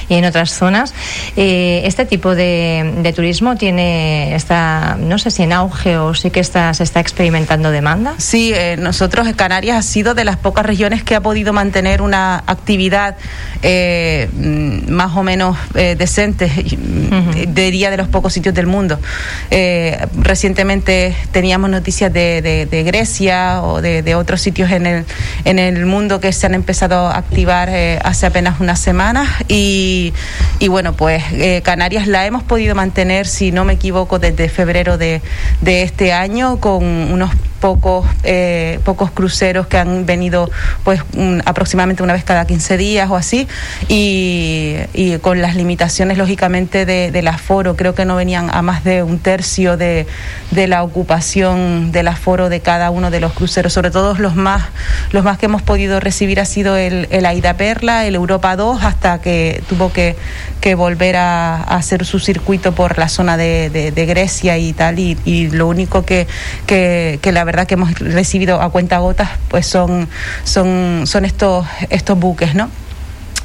y 0.08 0.14
en 0.14 0.24
otras 0.24 0.50
zonas. 0.52 0.94
Eh, 1.36 1.82
este 1.84 2.04
tipo 2.04 2.34
de, 2.34 3.12
turismo 3.14 3.56
tiene 3.56 4.34
está 4.34 4.96
no 4.98 5.18
sé 5.18 5.30
si 5.30 5.42
en 5.42 5.52
auge 5.52 5.98
o 5.98 6.14
sí 6.14 6.30
que 6.30 6.40
está, 6.40 6.72
se 6.74 6.82
está 6.82 7.00
experimentando 7.00 7.70
demanda. 7.70 8.14
Sí, 8.18 8.52
eh, 8.54 8.76
nosotros 8.78 9.26
en 9.26 9.34
Canarias 9.34 9.76
ha 9.76 9.82
sido 9.82 10.14
de 10.14 10.24
las 10.24 10.36
pocas 10.36 10.64
regiones 10.64 11.04
que 11.04 11.14
ha 11.14 11.20
podido 11.20 11.52
mantener 11.52 12.02
una 12.02 12.42
actividad 12.46 13.16
eh, 13.62 14.28
mm, 14.32 14.90
más 14.90 15.16
o 15.16 15.22
menos 15.22 15.56
decente, 15.72 16.50
diría 17.48 17.90
de 17.90 17.96
los 17.96 18.08
pocos 18.08 18.32
sitios 18.32 18.54
del 18.54 18.66
mundo. 18.66 18.98
Eh, 19.50 20.06
recientemente 20.18 21.14
teníamos 21.30 21.70
noticias 21.70 22.12
de, 22.12 22.84
Grecia 22.86 23.62
o 23.62 23.80
de, 23.80 24.14
otros 24.14 24.40
sitios 24.40 24.70
en 24.70 24.86
el, 24.86 25.04
en 25.44 25.58
el 25.58 25.86
mundo 25.86 26.20
que 26.20 26.32
se 26.32 26.46
han 26.46 26.54
empezado 26.54 27.08
a 27.08 27.16
activar 27.16 27.68
eh, 27.70 27.98
hace 28.02 28.26
apenas 28.26 28.60
unas 28.60 28.78
semanas. 28.78 29.28
Y, 29.48 30.12
y 30.58 30.68
bueno, 30.68 30.94
pues 30.94 31.22
eh, 31.32 31.62
Canarias 31.62 32.06
la 32.06 32.26
hemos 32.26 32.42
podido 32.42 32.74
mantener, 32.74 33.26
si 33.26 33.52
no 33.52 33.64
me 33.64 33.74
equivoco, 33.74 34.18
desde 34.18 34.48
febrero 34.48 34.98
de, 34.98 35.22
de 35.60 35.82
este 35.82 36.12
año 36.12 36.58
con 36.60 36.84
unos 36.84 37.30
pocos, 37.62 38.04
eh, 38.24 38.80
pocos 38.84 39.12
cruceros 39.12 39.68
que 39.68 39.78
han 39.78 40.04
venido 40.04 40.50
pues 40.82 41.00
aproximadamente 41.44 42.02
una 42.02 42.12
vez 42.12 42.24
cada 42.24 42.44
15 42.44 42.76
días 42.76 43.08
o 43.08 43.14
así. 43.14 43.46
Y, 43.88 44.78
con 45.20 45.40
las 45.40 45.54
limitaciones 45.54 46.18
lógicamente 46.18 46.84
de, 46.84 47.12
del 47.12 47.28
aforo, 47.28 47.76
creo 47.76 47.94
que 47.94 48.04
no 48.04 48.16
venían 48.16 48.50
a 48.52 48.62
más 48.62 48.82
de 48.82 49.02
un 49.02 49.18
tercio 49.18 49.76
de, 49.76 50.06
de 50.50 50.66
la 50.66 50.82
ocupación 50.82 51.92
del 51.92 52.08
aforo 52.08 52.48
de 52.48 52.60
cada 52.60 52.90
uno 52.90 53.10
de 53.10 53.20
los 53.20 53.32
cruceros, 53.32 53.72
sobre 53.72 53.90
todo 53.90 54.14
los 54.14 54.34
más, 54.34 54.64
los 55.12 55.22
más 55.22 55.38
que 55.38 55.46
hemos 55.46 55.62
podido 55.62 56.00
recibir 56.00 56.40
ha 56.40 56.44
sido 56.44 56.76
el, 56.76 57.06
el 57.10 57.26
Aida 57.26 57.54
Perla, 57.54 58.06
el 58.06 58.14
Europa 58.16 58.56
2, 58.56 58.82
hasta 58.82 59.20
que 59.20 59.62
tuvo 59.68 59.92
que, 59.92 60.16
que 60.60 60.74
volver 60.74 61.16
a, 61.16 61.62
hacer 61.62 62.04
su 62.04 62.18
circuito 62.18 62.72
por 62.72 62.98
la 62.98 63.08
zona 63.08 63.36
de, 63.36 63.70
de, 63.70 64.06
Grecia 64.06 64.58
y 64.58 64.72
tal, 64.72 64.98
y, 64.98 65.16
y 65.24 65.50
lo 65.50 65.68
único 65.68 66.04
que, 66.04 66.26
que, 66.66 67.18
que 67.22 67.32
la 67.32 67.44
verdad 67.44 67.51
que 67.66 67.74
hemos 67.74 67.98
recibido 67.98 68.60
a 68.60 68.70
cuenta 68.70 68.98
gotas, 68.98 69.30
pues 69.48 69.66
son, 69.66 70.08
son, 70.44 71.02
son 71.06 71.24
estos, 71.24 71.66
estos 71.90 72.18
buques, 72.18 72.54
¿no? 72.54 72.70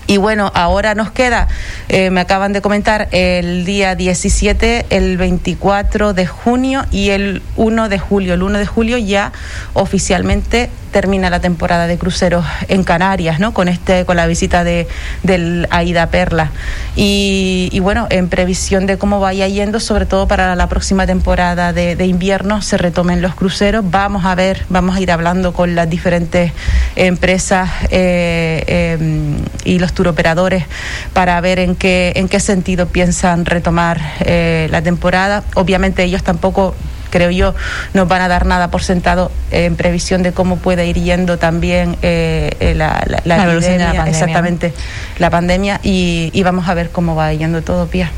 Y 0.10 0.16
bueno, 0.16 0.50
ahora 0.56 0.96
nos 0.96 1.12
queda, 1.12 1.50
eh, 1.90 2.12
me 2.12 2.22
acaban 2.22 2.54
de 2.54 2.62
comentar, 2.62 3.10
el 3.12 3.66
día 3.66 3.94
17, 3.94 4.86
el 4.90 5.18
24 5.18 6.14
de 6.14 6.26
junio 6.26 6.86
y 6.92 7.10
el 7.10 7.42
1 7.58 7.90
de 7.90 8.00
julio. 8.00 8.34
El 8.36 8.44
1 8.44 8.58
de 8.58 8.66
julio 8.66 8.98
ya 8.98 9.34
oficialmente 9.74 10.70
termina 10.92 11.30
la 11.30 11.40
temporada 11.40 11.88
de 11.88 11.98
cruceros 11.98 12.46
en 12.68 12.84
Canarias, 12.84 13.40
¿no? 13.40 13.54
Con 13.54 13.68
este, 13.68 14.06
con 14.06 14.18
la 14.18 14.28
visita 14.28 14.64
de 14.64 14.88
del 15.24 15.68
Aida 15.72 16.08
Perla. 16.08 16.52
Y, 16.96 17.80
bueno, 17.82 18.08
en 18.10 18.28
previsión 18.28 18.86
de 18.88 18.98
cómo 18.98 19.20
vaya 19.20 19.48
yendo, 19.48 19.80
sobre 19.80 20.06
todo 20.06 20.28
para 20.28 20.56
la 20.56 20.68
próxima 20.68 21.06
temporada 21.06 21.74
de, 21.74 22.06
invierno, 22.06 22.62
se 22.62 22.78
retomen 22.78 23.22
los 23.22 23.36
cruceros. 23.36 23.86
Vamos 23.90 24.26
a 24.26 24.36
ver, 24.36 24.66
vamos 24.70 24.96
a 24.96 25.02
ir 25.02 25.12
hablando 25.12 25.54
con 25.54 25.76
las 25.76 25.90
diferentes 25.90 26.52
empresas 26.96 27.70
eh, 27.92 28.96
em, 29.00 29.38
y 29.64 29.80
los 29.80 29.94
turoperadores 29.94 30.66
para 31.14 31.40
ver 31.42 31.60
en 31.60 31.76
qué, 31.76 32.14
en 32.16 32.28
qué 32.30 32.40
sentido 32.40 32.88
piensan 32.88 33.46
retomar 33.46 34.00
eh, 34.22 34.68
la 34.72 34.82
temporada. 34.82 35.44
Obviamente 35.56 36.04
ellos 36.04 36.24
tampoco 36.24 36.76
creo 37.18 37.32
yo, 37.32 37.56
nos 37.96 38.08
van 38.08 38.22
a 38.22 38.28
dar 38.28 38.46
nada 38.46 38.70
por 38.70 38.84
sentado 38.84 39.32
en 39.50 39.76
previsión 39.76 40.22
de 40.22 40.34
cómo 40.34 40.58
puede 40.58 40.86
ir 40.86 40.98
yendo 40.98 41.40
también 41.40 41.98
eh, 42.04 42.52
eh, 42.60 42.76
la, 42.76 43.04
la, 43.26 43.38
pandemia. 43.38 44.06
exactamente, 44.08 44.72
la 45.18 45.32
pandemia, 45.32 45.80
y, 45.82 46.30
y, 46.32 46.44
vamos 46.44 46.70
a 46.70 46.76
ver 46.76 46.92
cómo 46.92 47.16
va 47.16 47.34
yendo 47.34 47.64
todo, 47.64 47.88
Pía. 47.88 48.12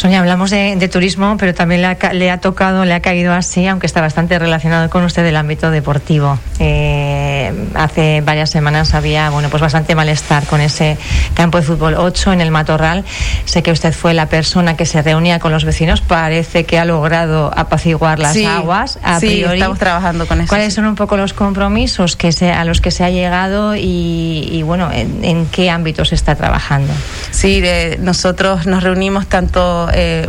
Sonia, 0.00 0.20
hablamos 0.20 0.48
de, 0.48 0.88
turismo, 0.90 1.36
pero 1.38 1.52
también 1.52 1.82
le 1.82 2.30
ha, 2.30 2.40
tocado, 2.40 2.86
le 2.86 2.94
ha 2.94 3.00
caído 3.00 3.34
así, 3.34 3.66
aunque 3.66 3.86
está 3.86 4.00
bastante 4.00 4.38
relacionado 4.38 4.88
con 4.88 5.04
usted 5.04 5.26
el 5.26 5.36
ámbito 5.36 5.70
deportivo. 5.70 6.38
Eh, 6.58 7.52
hace 7.74 8.22
varias 8.22 8.48
semanas 8.48 8.94
había, 8.94 9.28
bueno, 9.28 9.50
pues 9.50 9.60
bastante 9.60 9.94
malestar 9.94 10.46
con 10.46 10.62
ese 10.62 10.96
campo 11.34 11.58
de 11.58 11.64
fútbol 11.64 11.96
8 11.98 12.32
en 12.32 12.40
el 12.40 12.50
Matorral. 12.50 13.04
Sé 13.44 13.62
que 13.62 13.72
usted 13.72 13.92
fue 13.92 14.14
la 14.14 14.24
persona 14.24 14.74
que 14.74 14.86
se 14.86 15.02
reunía 15.02 15.38
con 15.38 15.52
los 15.52 15.66
vecinos. 15.66 16.00
Parece 16.00 16.64
que 16.64 16.78
ha 16.78 16.86
logrado 16.86 17.52
apaciguar 17.54 18.18
las 18.18 18.38
aguas. 18.38 18.98
sí, 19.20 19.42
estamos 19.42 19.78
trabajando 19.78 20.26
con 20.26 20.40
eso. 20.40 20.48
¿Cuáles 20.48 20.72
son 20.72 20.86
un 20.86 20.94
poco 20.94 21.18
los 21.18 21.34
compromisos 21.34 22.16
que 22.16 22.32
se, 22.32 22.50
a 22.50 22.64
los 22.64 22.80
que 22.80 22.90
se 22.90 23.04
ha 23.04 23.10
llegado 23.10 23.76
y, 23.76 24.62
bueno, 24.64 24.90
en, 24.90 25.44
qué 25.52 25.68
ámbitos 25.68 26.08
se 26.08 26.14
está 26.14 26.36
trabajando? 26.36 26.94
Sí, 27.32 27.62
nosotros 27.98 28.64
nos 28.64 28.82
reunimos 28.82 29.26
tanto 29.26 29.89
eh, 29.94 30.28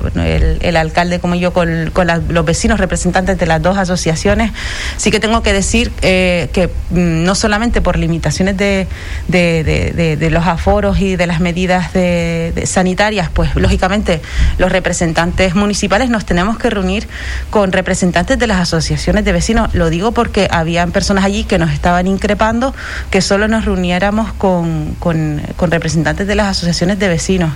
el, 0.61 0.77
alcalde 0.77 1.19
como 1.19 1.35
yo 1.35 1.53
con, 1.53 1.91
los 2.29 2.45
vecinos 2.45 2.79
representantes 2.79 3.37
de 3.37 3.45
las 3.45 3.61
dos 3.61 3.77
asociaciones, 3.77 4.51
sí 4.97 5.11
que 5.11 5.19
tengo 5.19 5.43
que 5.43 5.53
decir 5.53 5.91
eh, 6.01 6.49
que 6.53 6.67
mm, 6.67 7.23
no 7.23 7.35
solamente 7.35 7.81
por 7.81 7.97
limitaciones 7.97 8.57
de, 8.57 8.87
de, 9.27 10.29
los 10.31 10.47
aforos 10.47 10.99
y 10.99 11.15
de 11.15 11.27
las 11.27 11.39
medidas 11.39 11.91
sanitarias, 12.65 13.29
pues 13.33 13.55
lógicamente 13.55 14.21
los 14.57 14.71
representantes 14.71 15.55
municipales 15.55 16.09
nos 16.09 16.25
tenemos 16.25 16.57
que 16.57 16.69
reunir 16.69 17.07
con 17.49 17.71
representantes 17.71 18.39
de 18.39 18.47
las 18.47 18.59
asociaciones 18.59 19.25
de 19.25 19.31
vecinos. 19.31 19.73
Lo 19.73 19.89
digo 19.89 20.11
porque 20.11 20.47
habían 20.51 20.91
personas 20.91 21.25
allí 21.25 21.43
que 21.43 21.57
nos 21.57 21.71
estaban 21.71 22.07
increpando 22.07 22.73
que 23.09 23.21
solo 23.21 23.47
nos 23.47 23.65
reuniéramos 23.65 24.33
con, 24.33 24.95
con, 24.99 25.41
con 25.57 25.71
representantes 25.71 26.27
de 26.27 26.35
las 26.35 26.47
asociaciones 26.47 26.99
de 26.99 27.07
vecinos 27.07 27.51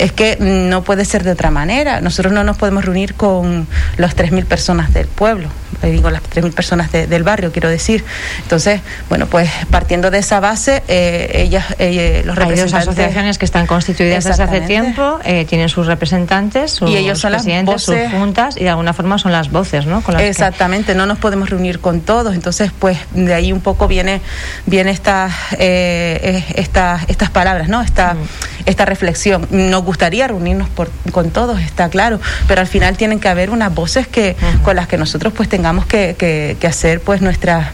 es 0.00 0.12
que 0.12 0.38
no 0.40 0.82
puede 0.82 1.04
ser 1.04 1.19
de 1.24 1.32
otra 1.32 1.50
manera. 1.50 2.00
Nosotros 2.00 2.32
no 2.32 2.44
nos 2.44 2.56
podemos 2.56 2.84
reunir 2.84 3.14
con 3.14 3.66
las 3.96 4.16
3.000 4.16 4.44
personas 4.44 4.92
del 4.92 5.06
pueblo, 5.06 5.48
eh, 5.82 5.90
digo 5.90 6.10
las 6.10 6.22
3.000 6.22 6.52
personas 6.52 6.92
del 6.92 7.22
barrio, 7.22 7.52
quiero 7.52 7.68
decir. 7.68 8.04
Entonces, 8.42 8.80
bueno, 9.08 9.26
pues 9.26 9.48
partiendo 9.70 10.10
de 10.10 10.18
esa 10.18 10.40
base, 10.40 10.82
eh, 10.88 11.30
ellas, 11.34 11.66
eh, 11.78 12.22
los 12.24 12.36
representantes... 12.36 12.74
Hay 12.74 12.86
dos 12.86 12.88
asociaciones 12.88 13.38
que 13.38 13.44
están 13.44 13.66
constituidas 13.66 14.24
desde 14.24 14.42
hace 14.42 14.60
tiempo, 14.62 15.18
tienen 15.48 15.68
sus 15.68 15.86
representantes, 15.86 16.72
sus 16.72 16.90
y 16.90 16.96
ellos 16.96 17.18
son 17.18 17.32
presidentes, 17.32 17.82
sus 17.82 17.96
juntas, 18.10 18.56
y 18.56 18.64
de 18.64 18.70
alguna 18.70 18.92
forma 18.92 19.18
son 19.18 19.32
las 19.32 19.50
voces, 19.50 19.86
¿no? 19.86 20.02
Exactamente, 20.18 20.94
no 20.94 21.06
nos 21.06 21.18
podemos 21.18 21.48
reunir 21.50 21.80
con 21.80 22.00
todos. 22.00 22.34
Entonces, 22.34 22.72
pues 22.78 22.98
de 23.12 23.32
ahí 23.32 23.52
un 23.52 23.60
poco 23.60 23.88
viene, 23.88 24.20
viene 24.66 24.90
esta, 24.90 25.30
esta, 25.58 27.00
estas 27.08 27.30
palabras, 27.30 27.68
¿no? 27.68 27.80
Esta, 27.82 28.14
mm. 28.14 28.18
esta 28.66 28.84
reflexión. 28.84 29.46
Nos 29.50 29.82
gustaría 29.82 30.28
reunirnos 30.28 30.68
con 31.12 31.30
todos, 31.30 31.60
está 31.60 31.88
claro, 31.88 32.20
pero 32.46 32.60
al 32.60 32.66
final 32.66 32.96
tienen 32.96 33.20
que 33.20 33.28
haber 33.28 33.50
unas 33.50 33.74
voces 33.74 34.06
que 34.06 34.36
con 34.62 34.76
las 34.76 34.86
que 34.86 34.96
nosotros 34.96 35.32
pues 35.34 35.48
tengamos 35.48 35.86
que, 35.86 36.56
hacer 36.66 37.00
pues 37.00 37.20
nuestras, 37.20 37.68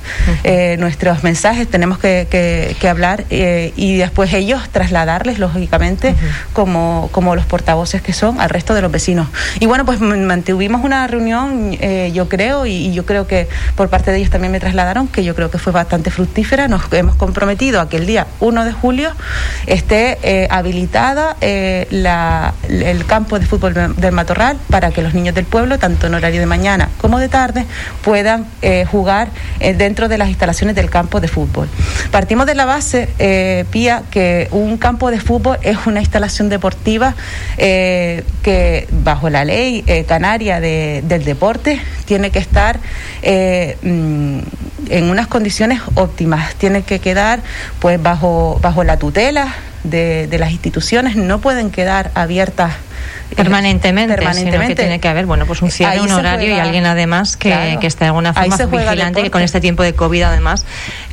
eh, 0.45 0.77
nuestros 0.79 1.23
mensajes, 1.23 1.69
tenemos 1.69 1.99
que, 1.99 2.77
hablar 2.87 3.25
eh, 3.31 3.73
y 3.75 3.97
después 3.97 4.33
ellos 4.33 4.69
trasladarles, 4.71 5.41
lógicamente, 5.41 6.15
como, 6.53 7.09
como 7.11 7.35
los 7.35 7.45
portavoces 7.45 8.01
que 8.01 8.13
son 8.13 8.41
al 8.41 8.49
resto 8.49 8.75
de 8.75 8.81
los 8.81 8.93
vecinos. 8.93 9.27
Y 9.59 9.67
bueno, 9.67 9.85
pues 9.85 10.01
mantuvimos 10.01 10.85
una 10.85 11.07
reunión, 11.09 11.77
eh, 11.81 12.13
yo 12.15 12.29
creo, 12.29 12.65
y, 12.65 12.93
yo 12.93 13.05
creo 13.05 13.27
que 13.27 13.49
por 13.75 13.89
parte 13.89 14.13
de 14.13 14.19
ellos 14.19 14.31
también 14.31 14.53
me 14.53 14.61
trasladaron, 14.61 15.09
que 15.09 15.25
yo 15.25 15.35
creo 15.35 15.51
que 15.51 15.59
fue 15.59 15.73
bastante 15.73 16.11
fructífera. 16.13 16.69
Nos 16.69 16.83
hemos 16.93 17.17
comprometido 17.17 17.81
a 17.81 17.89
que 17.89 17.97
el 17.97 18.07
día 18.07 18.29
1 18.39 18.65
de 18.65 18.73
julio 18.73 19.11
esté 19.67 20.47
habilitada 20.49 21.37
el 21.41 23.05
campo 23.07 23.16
de 23.25 23.47
fútbol 23.47 23.95
del 23.97 24.13
Matorral 24.13 24.59
para 24.69 24.91
que 24.91 25.03
los 25.03 25.15
niños 25.15 25.35
del 25.35 25.47
pueblo, 25.47 25.79
tanto 25.79 26.07
en 26.07 26.15
horario 26.15 26.41
de 26.41 26.47
mañana 26.47 26.91
como 26.99 27.19
de 27.19 27.29
tarde, 27.29 27.65
puedan 28.03 28.47
eh, 28.61 28.85
jugar 28.85 29.29
eh, 29.61 29.75
dentro 29.75 30.09
de 30.09 30.19
las 30.19 30.29
instalaciones 30.29 30.77
del 30.77 30.91
campo 30.91 31.21
de 31.21 31.29
fútbol. 31.29 31.69
Partimos 32.11 32.47
de 32.47 32.55
la 32.55 32.67
base, 32.67 33.09
Pía, 33.71 34.03
que 34.11 34.49
un 34.51 34.77
campo 34.77 35.11
de 35.11 35.21
fútbol 35.21 35.59
es 35.63 35.87
una 35.87 36.01
instalación 36.01 36.49
deportiva 36.49 37.15
que 37.57 38.89
bajo 38.91 39.31
la 39.31 39.45
ley 39.45 39.83
canaria 40.07 40.61
del 40.61 41.25
deporte 41.25 41.81
tiene 42.05 42.31
que 42.31 42.39
estar 42.39 42.79
mm, 43.23 44.39
en 44.91 45.11
unas 45.11 45.27
condiciones 45.27 45.81
óptimas, 45.95 46.55
tiene 46.55 46.83
que 46.83 46.99
quedar 46.99 47.41
pues 47.81 48.03
bajo, 48.03 48.59
bajo 48.63 48.85
la 48.85 48.99
tutela 48.99 49.55
de, 49.85 50.27
de 50.27 50.39
las 50.39 50.51
instituciones, 50.51 51.17
no 51.17 51.41
pueden 51.41 51.71
quedar 51.71 52.11
abiertas 52.15 52.73
permanentemente, 53.35 54.15
permanentemente. 54.15 54.75
que 54.75 54.83
tiene 54.83 55.01
que 55.01 55.09
haber 55.09 55.27
bueno 55.27 55.47
pues 55.47 55.63
un 55.63 55.71
cierre, 55.71 56.01
un 56.01 56.13
horario 56.13 56.55
y 56.55 56.59
alguien 56.59 56.87
además 56.87 57.37
que, 57.37 57.79
que 57.81 57.87
esté 57.87 58.05
de 58.05 58.09
alguna 58.09 58.33
forma 58.33 58.57
vigilante 58.57 59.23
que 59.23 59.31
con 59.31 59.43
este 59.43 59.61
tiempo 59.61 59.83
de 59.83 59.95
COVID 59.95 60.23
además 60.23 60.65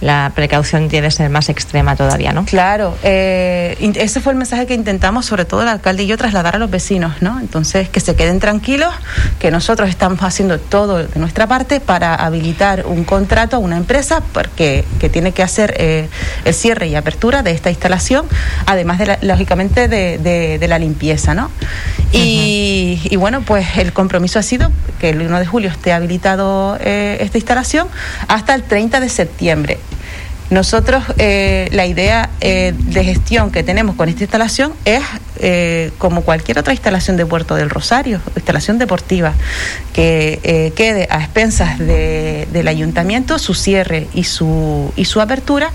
la 0.02 0.32
precaución 0.36 0.88
debe 0.90 1.10
ser 1.12 1.30
más 1.30 1.50
extrema 1.50 1.96
todavía, 1.96 2.34
¿no? 2.34 2.46
Claro, 2.46 2.98
eh, 3.04 3.78
ese 3.96 4.22
fue 4.22 4.34
el 4.34 4.38
mensaje 4.38 4.66
que 4.66 4.74
intentamos 4.74 5.25
sobre 5.25 5.46
todo 5.46 5.63
el 5.63 5.68
alcalde 5.68 6.04
y 6.04 6.08
yo 6.08 6.18
trasladar 6.18 6.56
a 6.56 6.60
los 6.60 6.70
vecinos, 6.70 7.22
¿no? 7.22 7.40
Entonces 7.40 7.90
que 7.90 8.00
se 8.00 8.16
queden 8.16 8.40
tranquilos, 8.40 8.94
que 9.40 9.52
nosotros 9.52 9.90
estamos 9.90 10.22
haciendo 10.22 10.60
todo 10.60 10.98
de 10.98 11.20
nuestra 11.20 11.48
parte 11.48 11.80
para 11.80 12.16
habilitar 12.16 12.86
un 12.86 13.04
contrato 13.04 13.56
a 13.56 13.60
una 13.60 13.78
empresa 13.78 14.22
porque 14.34 14.86
que 15.00 15.10
tiene 15.10 15.32
que 15.32 15.44
hacer 15.44 15.74
eh, 15.78 16.10
el 16.46 16.54
cierre 16.54 16.88
y 16.88 16.96
apertura 16.96 17.44
de 17.44 17.52
esta 17.52 17.70
instalación, 17.70 18.25
además 18.66 19.00
de 19.00 19.18
lógicamente 19.22 19.88
de, 19.88 20.18
de, 20.18 20.60
de 20.60 20.68
la 20.68 20.80
limpieza, 20.80 21.34
¿no? 21.34 21.50
Y, 22.13 23.15
bueno, 23.18 23.42
pues 23.42 23.77
el 23.77 23.92
compromiso 23.92 24.38
ha 24.38 24.44
sido 24.44 24.72
que 25.00 25.10
el 25.10 25.22
1 25.22 25.39
de 25.39 25.46
julio 25.46 25.70
esté 25.70 25.94
habilitado 25.94 26.77
eh, 26.80 27.18
esta 27.22 27.38
instalación 27.38 27.88
hasta 28.27 28.53
el 28.53 28.63
30 28.63 29.00
de 29.00 29.10
septiembre. 29.10 29.80
Nosotros, 30.51 31.03
eh, 31.18 31.70
la 31.72 31.88
idea 31.88 32.30
eh, 32.39 32.74
de 32.77 33.03
gestión 33.03 33.50
que 33.50 33.63
tenemos 33.63 33.96
con 33.96 34.10
esta 34.10 34.24
instalación 34.24 34.74
es, 34.86 35.01
como 35.98 36.22
cualquier 36.22 36.60
otra 36.60 36.74
instalación 36.74 37.18
de 37.18 37.25
Puerto 37.25 37.56
del 37.56 37.70
Rosario, 37.70 38.22
instalación 38.36 38.77
deportiva, 38.77 39.34
que 39.92 40.72
quede 40.75 41.08
a 41.10 41.22
expensas 41.22 41.80
del 41.80 42.68
ayuntamiento 42.68 43.39
su 43.39 43.53
cierre 43.53 44.08
y 44.13 44.24
su, 44.24 44.94
y 44.96 45.03
su 45.06 45.20
apertura 45.20 45.72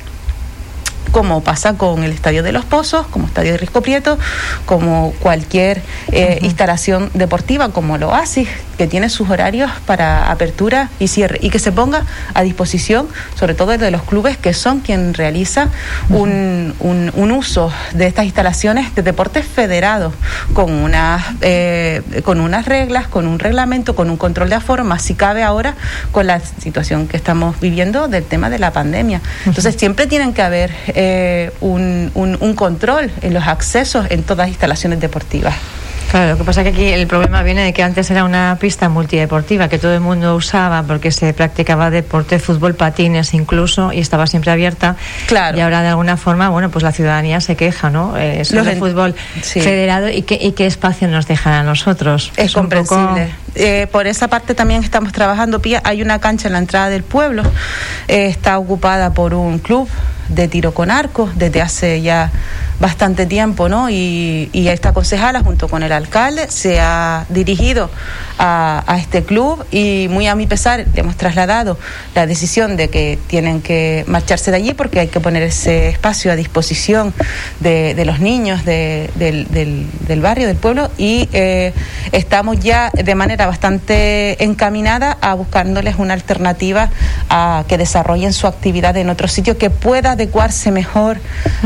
como 1.10 1.42
pasa 1.42 1.74
con 1.74 2.04
el 2.04 2.12
Estadio 2.12 2.42
de 2.42 2.52
los 2.52 2.64
Pozos, 2.64 3.06
como 3.06 3.26
Estadio 3.26 3.52
de 3.52 3.58
Risco 3.58 3.82
Prieto, 3.82 4.18
como 4.66 5.12
cualquier 5.20 5.82
eh, 6.12 6.38
instalación 6.42 7.10
deportiva 7.14 7.70
como 7.70 7.98
lo 7.98 8.08
Oasis, 8.08 8.48
que 8.78 8.86
tiene 8.86 9.10
sus 9.10 9.28
horarios 9.28 9.70
para 9.84 10.30
apertura 10.30 10.88
y 10.98 11.08
cierre, 11.08 11.38
y 11.42 11.50
que 11.50 11.58
se 11.58 11.72
ponga 11.72 12.04
a 12.32 12.42
disposición, 12.42 13.08
sobre 13.34 13.54
todo 13.54 13.76
de 13.76 13.90
los 13.90 14.02
clubes 14.02 14.38
que 14.38 14.54
son 14.54 14.80
quien 14.80 15.12
realiza 15.14 15.68
un, 16.08 16.74
un, 16.80 17.28
uso 17.32 17.70
de 17.92 18.06
estas 18.06 18.24
instalaciones 18.24 18.94
de 18.94 19.02
deportes 19.02 19.44
federados, 19.44 20.14
con 20.54 20.72
unas, 20.72 21.22
eh, 21.42 22.02
con 22.24 22.40
unas 22.40 22.64
reglas, 22.66 23.06
con 23.06 23.26
un 23.26 23.38
reglamento, 23.38 23.94
con 23.94 24.08
un 24.08 24.16
control 24.16 24.48
de 24.48 24.54
aforo, 24.54 24.84
más 24.84 25.02
si 25.02 25.14
cabe 25.14 25.42
ahora 25.42 25.74
con 26.12 26.26
la 26.26 26.40
situación 26.40 27.06
que 27.06 27.16
estamos 27.16 27.60
viviendo 27.60 28.08
del 28.08 28.24
tema 28.24 28.48
de 28.48 28.58
la 28.58 28.72
pandemia. 28.72 29.20
Entonces 29.44 29.74
siempre 29.76 30.06
tienen 30.06 30.32
que 30.32 30.42
haber 30.42 30.72
eh, 30.88 31.52
un, 31.60 32.10
un, 32.14 32.54
control 32.54 33.10
en 33.20 33.34
los 33.34 33.46
accesos 33.46 34.06
en 34.10 34.22
todas 34.22 34.38
las 34.38 34.48
instalaciones 34.48 35.00
deportivas. 35.00 35.54
Claro, 36.10 36.32
lo 36.32 36.38
que 36.38 36.44
pasa 36.44 36.62
es 36.62 36.68
que 36.68 36.72
aquí 36.72 36.86
el 36.86 37.06
problema 37.06 37.42
viene 37.42 37.64
de 37.64 37.72
que 37.72 37.82
antes 37.82 38.10
era 38.10 38.24
una 38.24 38.56
pista 38.58 38.88
multideportiva 38.88 39.68
que 39.68 39.78
todo 39.78 39.92
el 39.92 40.00
mundo 40.00 40.34
usaba 40.34 40.82
porque 40.82 41.10
se 41.10 41.34
practicaba 41.34 41.90
deporte, 41.90 42.38
fútbol, 42.38 42.74
patines 42.74 43.34
incluso 43.34 43.92
y 43.92 43.98
estaba 43.98 44.26
siempre 44.26 44.50
abierta. 44.50 44.96
Claro. 45.26 45.58
Y 45.58 45.60
ahora 45.60 45.82
de 45.82 45.88
alguna 45.88 46.16
forma, 46.16 46.48
bueno, 46.48 46.70
pues 46.70 46.82
la 46.82 46.92
ciudadanía 46.92 47.40
se 47.40 47.56
queja, 47.56 47.90
¿no? 47.90 48.16
Eh, 48.16 48.44
sobre 48.44 48.72
el 48.72 48.78
fútbol 48.78 49.14
federado 49.42 50.08
y 50.08 50.22
qué, 50.22 50.38
y 50.40 50.52
qué 50.52 50.66
espacio 50.66 51.08
nos 51.08 51.26
dejan 51.26 51.52
a 51.52 51.62
nosotros. 51.62 52.32
Es, 52.36 52.52
comprensible. 52.52 53.28
Eh, 53.54 53.86
por 53.90 54.06
esa 54.06 54.28
parte 54.28 54.54
también 54.54 54.82
estamos 54.82 55.12
trabajando. 55.12 55.60
Pía, 55.60 55.82
hay 55.84 56.00
una 56.00 56.20
cancha 56.20 56.48
en 56.48 56.54
la 56.54 56.58
entrada 56.60 56.88
del 56.88 57.02
pueblo, 57.02 57.42
eh, 58.08 58.26
está 58.26 58.58
ocupada 58.58 59.12
por 59.12 59.34
un 59.34 59.58
club 59.58 59.88
de 60.28 60.48
tiro 60.48 60.74
con 60.74 60.90
arco 60.90 61.30
desde 61.34 61.60
hace 61.60 62.02
ya 62.02 62.30
bastante 62.80 63.26
tiempo, 63.26 63.68
¿no? 63.68 63.90
Y, 63.90 64.50
esta 64.68 64.92
concejala, 64.92 65.40
junto 65.40 65.66
con 65.66 65.82
el 65.82 65.92
alcalde, 65.92 66.50
se 66.50 66.78
ha 66.78 67.24
dirigido 67.30 67.90
a, 68.38 68.84
este 68.98 69.24
club 69.24 69.64
y 69.70 70.08
muy 70.10 70.26
a 70.26 70.34
mi 70.34 70.46
pesar 70.46 70.84
le 70.92 71.00
hemos 71.00 71.16
trasladado 71.16 71.78
la 72.14 72.26
decisión 72.26 72.76
de 72.76 72.90
que 72.90 73.18
tienen 73.26 73.62
que 73.62 74.04
marcharse 74.06 74.50
de 74.50 74.58
allí 74.58 74.74
porque 74.74 75.00
hay 75.00 75.08
que 75.08 75.20
poner 75.20 75.42
ese 75.42 75.88
espacio 75.88 76.30
a 76.30 76.36
disposición 76.36 77.14
de, 77.60 78.04
los 78.04 78.20
niños 78.20 78.64
del, 78.66 79.10
del, 79.16 80.20
barrio, 80.20 80.46
del 80.46 80.56
pueblo 80.56 80.90
y 80.98 81.28
eh, 81.32 81.72
estamos 82.12 82.60
ya 82.60 82.90
de 82.92 83.14
manera 83.14 83.46
bastante 83.46 84.42
encaminada 84.44 85.16
a 85.20 85.34
buscándoles 85.34 85.96
una 85.96 86.14
alternativa 86.14 86.90
a 87.30 87.64
que 87.68 87.78
desarrollen 87.78 88.32
su 88.32 88.46
actividad 88.46 88.96
en 88.96 89.08
otro 89.08 89.28
sitio 89.28 89.56
que 89.56 89.70
pueda 89.70 90.16
adecuarse 90.18 90.72
mejor 90.72 91.18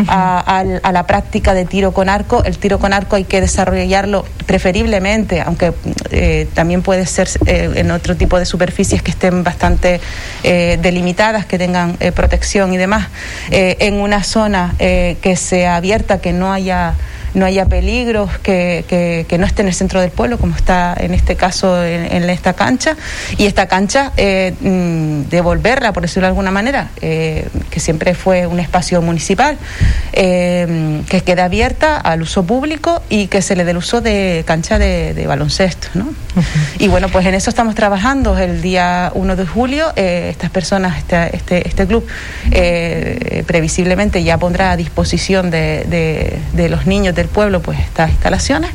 a 0.08 0.92
la 0.92 1.06
práctica 1.06 1.54
de 1.54 1.64
tiro 1.64 1.92
con 1.92 2.08
arco. 2.08 2.44
El 2.44 2.58
tiro 2.58 2.78
con 2.78 2.92
arco 2.92 3.16
hay 3.16 3.24
que 3.24 3.40
desarrollarlo 3.40 4.24
preferiblemente, 4.46 5.40
aunque 5.40 5.72
eh, 6.10 6.46
también 6.54 6.82
puede 6.82 7.06
ser 7.06 7.28
eh, 7.46 7.70
en 7.76 7.90
otro 7.90 8.16
tipo 8.16 8.38
de 8.38 8.44
superficies 8.44 9.02
que 9.02 9.10
estén 9.10 9.42
bastante 9.42 10.00
eh, 10.42 10.78
delimitadas, 10.82 11.46
que 11.46 11.58
tengan 11.58 11.96
protección 12.14 12.72
y 12.72 12.76
demás, 12.76 13.08
en 13.50 13.94
una 13.94 14.22
zona 14.22 14.74
que 14.78 15.36
sea 15.36 15.76
abierta, 15.76 16.20
que 16.20 16.32
no 16.32 16.52
haya 16.52 16.94
no 17.34 17.46
haya 17.46 17.66
peligros, 17.66 18.30
que, 18.38 18.84
que, 19.28 19.38
no 19.38 19.46
esté 19.46 19.62
en 19.62 19.68
el 19.68 19.74
centro 19.74 20.00
del 20.00 20.10
pueblo, 20.10 20.38
como 20.38 20.54
está 20.54 20.94
en 20.98 21.14
este 21.14 21.36
caso 21.36 21.82
en, 21.84 22.28
esta 22.28 22.52
cancha, 22.52 22.96
y 23.38 23.46
esta 23.46 23.66
cancha 23.66 24.12
eh, 24.16 24.54
mm, 24.60 25.30
devolverla, 25.30 25.92
por 25.92 26.02
decirlo 26.02 26.26
de 26.26 26.28
alguna 26.28 26.50
manera, 26.50 26.90
eh, 27.00 27.48
que 27.70 27.80
siempre 27.80 28.14
fue 28.14 28.46
un 28.46 28.60
espacio 28.60 29.00
municipal, 29.02 29.56
eh, 30.12 31.02
que 31.08 31.22
quede 31.22 31.42
abierta 31.42 31.96
al 31.96 32.22
uso 32.22 32.44
público 32.44 33.02
y 33.08 33.26
que 33.28 33.42
se 33.42 33.56
le 33.56 33.64
dé 33.64 33.72
el 33.72 33.78
uso 33.78 34.00
de 34.00 34.44
cancha 34.46 34.78
de, 34.78 35.24
baloncesto. 35.26 35.88
¿no? 35.94 36.12
Y 36.78 36.88
bueno, 36.88 37.08
pues 37.08 37.24
en 37.26 37.34
eso 37.34 37.48
estamos 37.48 37.74
trabajando. 37.74 38.36
El 38.36 38.60
día 38.60 39.12
1 39.14 39.36
de 39.36 39.46
julio, 39.46 39.92
estas 39.96 40.50
personas, 40.50 40.98
este, 40.98 41.36
este, 41.36 41.68
este 41.68 41.86
club, 41.86 42.06
previsiblemente 43.46 44.22
ya 44.22 44.38
pondrá 44.38 44.72
a 44.72 44.76
disposición 44.76 45.50
de, 45.50 45.84
de, 45.88 46.38
de 46.52 46.68
los 46.68 46.86
niños, 46.86 47.14
del 47.22 47.30
pueblo 47.30 47.60
pues 47.60 47.78
estas 47.78 48.10
instalaciones 48.10 48.70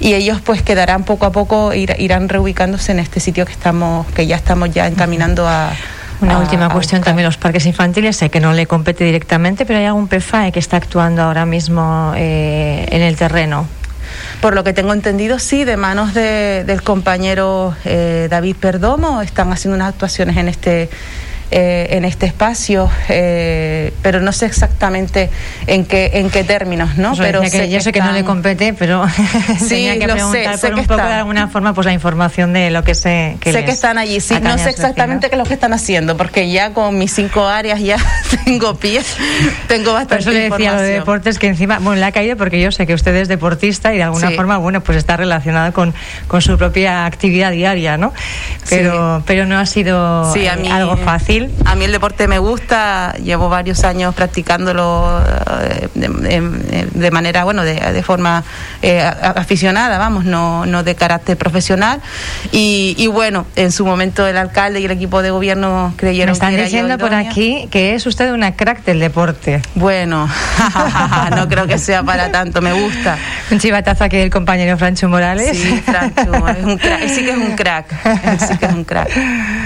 y 0.00 0.14
ellos 0.14 0.40
pues 0.40 0.62
quedarán 0.62 1.04
poco 1.04 1.26
a 1.26 1.32
poco 1.32 1.74
irán 1.74 2.28
reubicándose 2.28 2.92
en 2.92 3.00
este 3.00 3.20
sitio 3.20 3.44
que 3.44 3.52
estamos 3.52 4.06
que 4.12 4.26
ya 4.26 4.36
estamos 4.36 4.70
ya 4.70 4.86
encaminando 4.86 5.46
a 5.46 5.72
una 6.20 6.38
última 6.38 6.68
cuestión 6.68 7.00
también 7.00 7.26
los 7.26 7.36
parques 7.36 7.64
infantiles, 7.66 8.16
sé 8.16 8.28
que 8.28 8.40
no 8.40 8.52
le 8.52 8.66
compete 8.66 9.04
directamente, 9.04 9.64
pero 9.64 9.78
hay 9.78 9.84
algún 9.84 10.08
PFAE 10.08 10.50
que 10.50 10.58
está 10.58 10.76
actuando 10.76 11.22
ahora 11.22 11.46
mismo 11.46 12.12
eh, 12.16 12.86
en 12.90 13.02
el 13.02 13.14
terreno. 13.14 13.68
Por 14.40 14.54
lo 14.54 14.64
que 14.64 14.72
tengo 14.72 14.92
entendido, 14.92 15.38
sí, 15.38 15.64
de 15.64 15.76
manos 15.76 16.14
del 16.14 16.82
compañero 16.82 17.74
eh, 17.84 18.26
David 18.30 18.56
Perdomo, 18.56 19.22
están 19.22 19.52
haciendo 19.52 19.76
unas 19.76 19.90
actuaciones 19.90 20.36
en 20.36 20.48
este 20.48 20.90
eh, 21.50 21.88
en 21.92 22.04
este 22.04 22.26
espacio, 22.26 22.90
eh, 23.08 23.94
pero 24.02 24.20
no 24.20 24.32
sé 24.32 24.44
exactamente 24.44 25.30
en 25.66 25.86
qué 25.86 26.10
en 26.14 26.28
qué 26.28 26.44
términos, 26.44 26.98
¿no? 26.98 27.14
pero 27.16 27.42
sé 27.48 27.70
yo 27.70 27.80
sé 27.80 27.90
que 27.90 28.00
no 28.00 28.12
le 28.12 28.22
compete, 28.22 28.74
pero 28.74 29.08
sí, 29.58 29.68
tenía 29.68 29.98
que 29.98 30.08
preguntar 30.08 30.60
por 30.60 30.74
un 30.74 30.84
poco 30.84 31.06
de 31.06 31.14
alguna 31.14 31.48
forma 31.48 31.72
pues 31.72 31.86
la 31.86 31.94
información 31.94 32.52
de 32.52 32.70
lo 32.70 32.84
que 32.84 32.94
sé 32.94 33.38
que 33.40 33.52
sé 33.52 33.64
que 33.64 33.70
están 33.70 33.96
allí, 33.96 34.20
sí, 34.20 34.34
no 34.42 34.58
sé 34.58 34.68
exactamente 34.68 35.30
qué 35.30 35.36
es 35.36 35.38
lo 35.38 35.46
que 35.46 35.54
están 35.54 35.72
haciendo, 35.72 36.18
porque 36.18 36.50
ya 36.50 36.74
con 36.74 36.98
mis 36.98 37.14
cinco 37.14 37.46
áreas 37.46 37.80
ya 37.80 37.96
tengo 38.44 38.74
pies, 38.74 39.16
tengo 39.68 39.94
bastante 39.94 40.24
Por 40.24 40.34
eso 40.34 40.38
le 40.38 40.50
decía 40.50 40.74
lo 40.74 40.82
de 40.82 40.90
deportes 40.90 41.38
que 41.38 41.46
encima, 41.46 41.78
bueno, 41.78 41.98
le 41.98 42.04
ha 42.04 42.12
caído 42.12 42.36
porque 42.36 42.60
yo 42.60 42.70
sé 42.72 42.86
que 42.86 42.92
usted 42.92 43.16
es 43.16 43.28
deportista 43.28 43.94
y 43.94 43.96
de 43.96 44.02
alguna 44.02 44.32
forma, 44.32 44.58
bueno, 44.58 44.82
pues 44.82 44.98
está 44.98 45.16
relacionado 45.16 45.72
con, 45.72 45.94
con 46.26 46.42
su 46.42 46.58
propia 46.58 47.06
actividad 47.06 47.52
diaria, 47.52 47.96
¿no? 47.96 48.12
Pero 48.68 49.22
pero 49.24 49.46
no 49.46 49.58
ha 49.58 49.64
sido 49.64 50.30
algo 50.70 50.98
fácil 50.98 51.37
Gil. 51.38 51.50
A 51.64 51.74
mí 51.74 51.84
el 51.84 51.92
deporte 51.92 52.28
me 52.28 52.38
gusta, 52.38 53.14
llevo 53.22 53.48
varios 53.48 53.84
años 53.84 54.14
practicándolo 54.14 55.22
eh, 55.60 55.88
de, 55.94 57.10
manera, 57.10 57.44
bueno, 57.44 57.64
de, 57.64 58.02
forma 58.02 58.44
eh, 58.82 59.00
aficionada, 59.00 59.98
vamos, 59.98 60.24
no, 60.24 60.66
no 60.66 60.82
de 60.82 60.94
carácter 60.94 61.36
profesional. 61.36 62.00
Y, 62.52 63.06
bueno, 63.08 63.46
en 63.56 63.72
su 63.72 63.84
momento 63.84 64.26
el 64.26 64.36
alcalde 64.36 64.80
y 64.80 64.84
el 64.84 64.90
equipo 64.90 65.22
de 65.22 65.30
gobierno 65.30 65.94
creyeron 65.96 66.28
me 66.28 66.32
están 66.32 66.56
que 66.56 66.64
diciendo 66.64 66.98
por 66.98 67.14
aquí 67.14 67.68
que 67.70 67.94
es 67.94 68.06
usted 68.06 68.32
una 68.32 68.54
crack 68.54 68.84
del 68.84 69.00
deporte. 69.00 69.62
Bueno, 69.74 70.28
no 71.36 71.48
creo 71.48 71.66
que 71.66 71.78
sea 71.78 72.02
para 72.02 72.30
tanto, 72.30 72.60
me 72.60 72.72
gusta. 72.72 73.18
Un 73.50 73.58
chivatazo 73.58 74.04
aquí 74.04 74.16
del 74.16 74.30
compañero 74.30 74.76
Francho 74.76 75.08
Morales. 75.08 75.56
Sí, 75.56 75.82
Francho, 75.84 76.48
es 76.48 76.64
un 76.64 76.78
crack, 76.78 77.08
sí 77.08 77.24
que 77.24 77.30
es 77.30 77.36
un 77.36 77.56
crack, 77.56 78.38
sí 78.38 78.58
que 78.58 78.66
es 78.66 78.72
un 78.72 78.84
crack. 78.84 79.10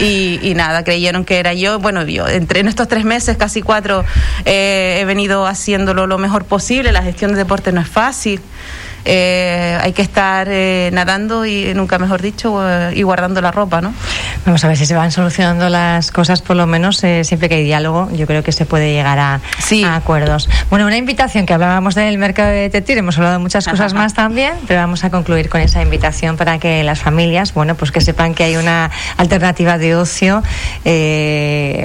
Y, 0.01 0.53
nada, 0.55 0.85
creyeron 0.85 1.25
que 1.25 1.39
era 1.39 1.55
yo. 1.55 1.62
Bueno, 1.81 2.05
yo 2.05 2.27
entre 2.29 2.61
en 2.61 2.69
estos 2.69 2.89
tres 2.89 3.05
meses, 3.05 3.37
casi 3.37 3.63
cuatro, 3.63 4.05
eh, 4.45 4.99
he 5.01 5.05
venido 5.05 5.47
haciéndolo 5.47 6.07
lo 6.07 6.19
mejor 6.19 6.45
posible. 6.45 6.93
La 6.93 7.03
gestión 7.03 7.33
de 7.33 7.39
deporte 7.39 7.73
no 7.73 7.81
es 7.81 7.89
fácil. 7.89 8.41
Eh, 9.05 9.79
hay 9.81 9.93
que 9.93 10.03
estar 10.03 10.47
eh, 10.49 10.91
nadando 10.93 11.45
y 11.45 11.75
nunca 11.75 11.99
mejor 11.99 12.23
dicho 12.23 12.61
eh, 12.63 12.93
y 12.95 13.03
guardando 13.03 13.41
la 13.41 13.51
ropa, 13.51 13.81
¿no? 13.81 13.93
Vamos 14.47 14.65
a 14.65 14.69
ver 14.69 14.77
si 14.77 14.87
se 14.87 14.95
van 14.95 15.11
solucionando 15.11 15.69
las 15.69 16.13
cosas, 16.13 16.41
por 16.41 16.57
lo 16.57 16.67
menos 16.67 16.99
siempre 16.99 17.49
que 17.49 17.57
hay 17.57 17.65
diálogo, 17.65 18.09
yo 18.13 18.27
creo 18.27 18.43
que 18.43 18.53
se 18.53 18.65
puede 18.67 18.93
llegar 18.93 19.19
a, 19.19 19.41
acuerdos. 19.95 20.49
Bueno, 20.71 20.87
una 20.87 20.97
invitación 20.97 21.47
que 21.47 21.55
hablábamos 21.55 21.95
del 21.95 22.19
mercado 22.19 22.51
de 22.51 22.69
Tetir, 22.71 22.99
hemos 22.99 23.17
hablado 23.17 23.35
de 23.35 23.39
muchas 23.39 23.67
cosas 23.67 23.95
más 23.95 24.15
también, 24.15 24.55
pero 24.67 24.81
vamos 24.81 25.05
a 25.05 25.11
concluir 25.11 25.49
con 25.49 25.61
esa 25.61 25.83
invitación 25.83 26.37
para 26.37 26.59
que 26.59 26.83
las 26.85 27.01
familias, 27.01 27.55
bueno, 27.55 27.75
pues 27.75 27.91
que 27.91 28.01
sepan 28.01 28.35
que 28.35 28.45
hay 28.45 28.57
una 28.57 28.91
alternativa 29.17 29.79
de 29.79 29.97
ocio, 29.97 30.43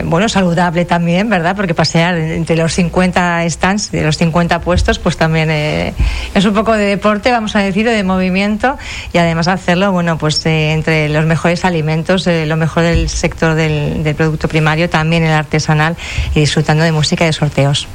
bueno, 0.05 0.29
saludable 0.29 0.85
también, 0.85 1.29
¿verdad? 1.29 1.55
Porque 1.55 1.73
pasear 1.73 2.17
entre 2.17 2.55
los 2.55 2.73
50 2.73 3.49
stands, 3.49 3.91
de 3.91 4.03
los 4.03 4.17
50 4.17 4.61
puestos, 4.61 4.99
pues 4.99 5.17
también 5.17 5.49
es 5.49 6.45
un 6.45 6.53
poco 6.53 6.73
de 6.73 6.97
vamos 7.31 7.55
a 7.55 7.59
decir, 7.59 7.87
de 7.87 8.03
movimiento 8.03 8.77
y 9.13 9.17
además 9.17 9.47
hacerlo, 9.47 9.91
bueno, 9.91 10.17
pues 10.17 10.45
eh, 10.45 10.73
entre 10.73 11.09
los 11.09 11.25
mejores 11.25 11.63
alimentos, 11.63 12.27
eh, 12.27 12.45
lo 12.45 12.57
mejor 12.57 12.83
del 12.83 13.09
sector 13.09 13.55
del, 13.55 14.15
producto 14.15 14.47
primario, 14.47 14.89
también 14.89 15.23
el 15.23 15.31
artesanal 15.31 15.95
y 16.35 16.41
disfrutando 16.41 16.83
de 16.83 16.91
música 16.91 17.23
y 17.23 17.27
de 17.27 17.33
sorteos. 17.33 17.87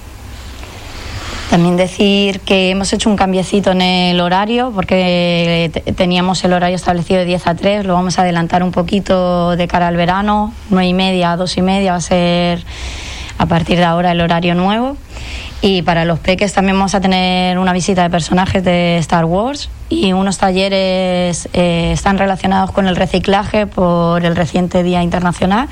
También 1.50 1.76
decir 1.76 2.40
que 2.40 2.70
hemos 2.70 2.92
hecho 2.94 3.10
un 3.10 3.16
cambiecito 3.16 3.72
en 3.72 3.82
el 3.82 4.20
horario 4.20 4.72
porque 4.74 5.70
teníamos 5.96 6.42
el 6.44 6.54
horario 6.54 6.76
establecido 6.76 7.20
de 7.20 7.26
10 7.26 7.46
a 7.46 7.54
3, 7.54 7.84
lo 7.84 7.92
vamos 7.92 8.18
a 8.18 8.22
adelantar 8.22 8.62
un 8.62 8.72
poquito 8.72 9.54
de 9.56 9.68
cara 9.68 9.88
al 9.88 9.96
verano, 9.96 10.54
9 10.70 10.86
y 10.86 10.94
media 10.94 11.32
a 11.32 11.36
2 11.36 11.56
y 11.58 11.62
media 11.62 11.92
va 11.92 11.98
a 11.98 12.00
ser 12.00 12.64
a 13.36 13.46
partir 13.46 13.76
de 13.76 13.84
ahora 13.84 14.12
el 14.12 14.20
horario 14.22 14.54
nuevo. 14.54 14.96
Y 15.64 15.82
para 15.82 16.04
los 16.04 16.18
peques 16.18 16.52
también 16.52 16.76
vamos 16.76 16.96
a 16.96 17.00
tener 17.00 17.56
una 17.56 17.72
visita 17.72 18.02
de 18.02 18.10
personajes 18.10 18.64
de 18.64 18.98
Star 18.98 19.24
Wars 19.24 19.70
y 19.88 20.12
unos 20.12 20.36
talleres 20.36 21.48
eh, 21.52 21.92
están 21.92 22.18
relacionados 22.18 22.72
con 22.72 22.88
el 22.88 22.96
reciclaje 22.96 23.68
por 23.68 24.24
el 24.24 24.34
reciente 24.34 24.82
Día 24.82 25.04
Internacional 25.04 25.68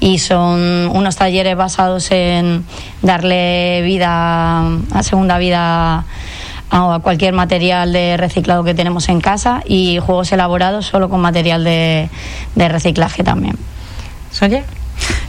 y 0.00 0.18
son 0.18 0.88
unos 0.92 1.14
talleres 1.14 1.56
basados 1.56 2.10
en 2.10 2.64
darle 3.00 3.82
vida, 3.84 4.58
a 4.92 5.02
segunda 5.04 5.38
vida 5.38 6.04
a 6.70 6.98
cualquier 7.00 7.32
material 7.32 7.92
de 7.92 8.16
reciclado 8.16 8.64
que 8.64 8.74
tenemos 8.74 9.08
en 9.08 9.20
casa 9.20 9.62
y 9.64 10.00
juegos 10.00 10.32
elaborados 10.32 10.86
solo 10.86 11.08
con 11.08 11.20
material 11.20 11.62
de, 11.62 12.10
de 12.56 12.68
reciclaje 12.68 13.22
también. 13.22 13.56
¿Soye? 14.32 14.64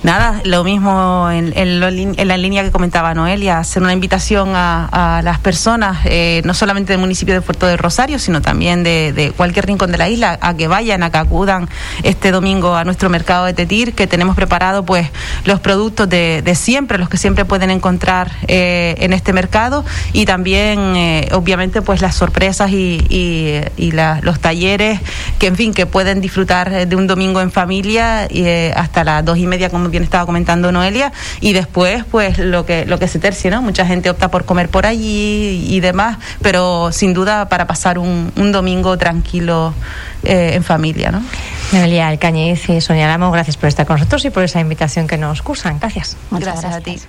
Nada, 0.01 0.39
lo 0.45 0.63
mismo 0.63 1.29
en, 1.29 1.79
la 1.79 2.37
línea 2.37 2.63
que 2.63 2.71
comentaba 2.71 3.13
Noelia, 3.13 3.59
hacer 3.59 3.83
una 3.83 3.91
invitación 3.91 4.51
a, 4.53 5.21
las 5.23 5.39
personas, 5.39 5.97
eh, 6.05 6.41
no 6.45 6.53
solamente 6.53 6.93
del 6.93 7.01
municipio 7.01 7.33
de 7.33 7.41
Puerto 7.41 7.67
de 7.67 7.75
Rosario, 7.75 8.17
sino 8.17 8.41
también 8.41 8.83
de, 8.83 9.33
cualquier 9.35 9.65
rincón 9.65 9.91
de 9.91 9.97
la 9.97 10.07
isla, 10.07 10.37
a 10.41 10.53
que 10.53 10.67
vayan, 10.67 11.03
a 11.03 11.09
que 11.09 11.17
acudan 11.17 11.67
este 12.03 12.31
domingo 12.31 12.75
a 12.75 12.85
nuestro 12.85 13.09
mercado 13.09 13.45
de 13.45 13.53
Tetir, 13.53 13.93
que 13.93 14.07
tenemos 14.07 14.37
preparado 14.37 14.85
pues 14.85 15.09
los 15.43 15.59
productos 15.59 16.07
de, 16.07 16.53
siempre, 16.55 16.97
los 16.97 17.09
que 17.09 17.17
siempre 17.17 17.43
pueden 17.43 17.69
encontrar 17.69 18.31
eh, 18.47 18.95
en 18.99 19.11
este 19.11 19.33
mercado 19.33 19.83
y 20.13 20.25
también, 20.25 20.95
eh, 20.95 21.27
obviamente, 21.33 21.81
pues 21.81 22.01
las 22.01 22.15
sorpresas 22.15 22.71
y, 22.71 23.65
los 24.21 24.39
talleres 24.39 25.01
que, 25.39 25.47
en 25.47 25.55
fin, 25.57 25.73
que 25.73 25.85
pueden 25.85 26.21
disfrutar 26.21 26.87
de 26.87 26.95
un 26.95 27.07
domingo 27.07 27.41
en 27.41 27.51
familia 27.51 28.27
y, 28.29 28.47
hasta 28.73 29.03
las 29.03 29.25
dos 29.25 29.37
y 29.37 29.45
media 29.45 29.69
como 29.69 29.88
bien 29.89 30.03
estaba 30.03 30.25
comentando 30.25 30.71
Noelia, 30.71 31.11
y 31.41 31.53
después, 31.53 32.03
pues 32.09 32.37
lo 32.37 32.65
que, 32.65 32.85
lo 32.85 32.99
que 32.99 33.07
se 33.07 33.19
tercia, 33.19 33.51
¿no? 33.51 33.61
Mucha 33.61 33.85
gente 33.85 34.09
opta 34.09 34.29
por 34.29 34.45
comer 34.45 34.69
por 34.69 34.85
allí 34.85 35.65
y 35.69 35.79
demás, 35.79 36.17
pero 36.41 36.91
sin 36.91 37.13
duda 37.13 37.49
para 37.49 37.67
pasar 37.67 37.99
un, 37.99 38.31
domingo 38.51 38.97
tranquilo 38.97 39.73
eh, 40.23 40.51
en 40.55 40.63
familia, 40.63 41.11
¿no? 41.11 41.21
Noelia 41.71 42.07
Alcañiz 42.07 42.67
y 42.69 42.81
Sonia 42.81 43.07
Lamo, 43.07 43.31
gracias 43.31 43.57
por 43.57 43.69
estar 43.69 43.85
con 43.85 43.97
nosotros 43.97 44.25
y 44.25 44.31
por 44.31 44.43
esa 44.43 44.59
invitación 44.59 45.07
que 45.07 45.17
nos 45.17 45.41
cursan. 45.41 45.77
Gracias. 45.79 46.17
gracias. 46.31 46.73
a 46.73 46.81
ti. 46.81 46.99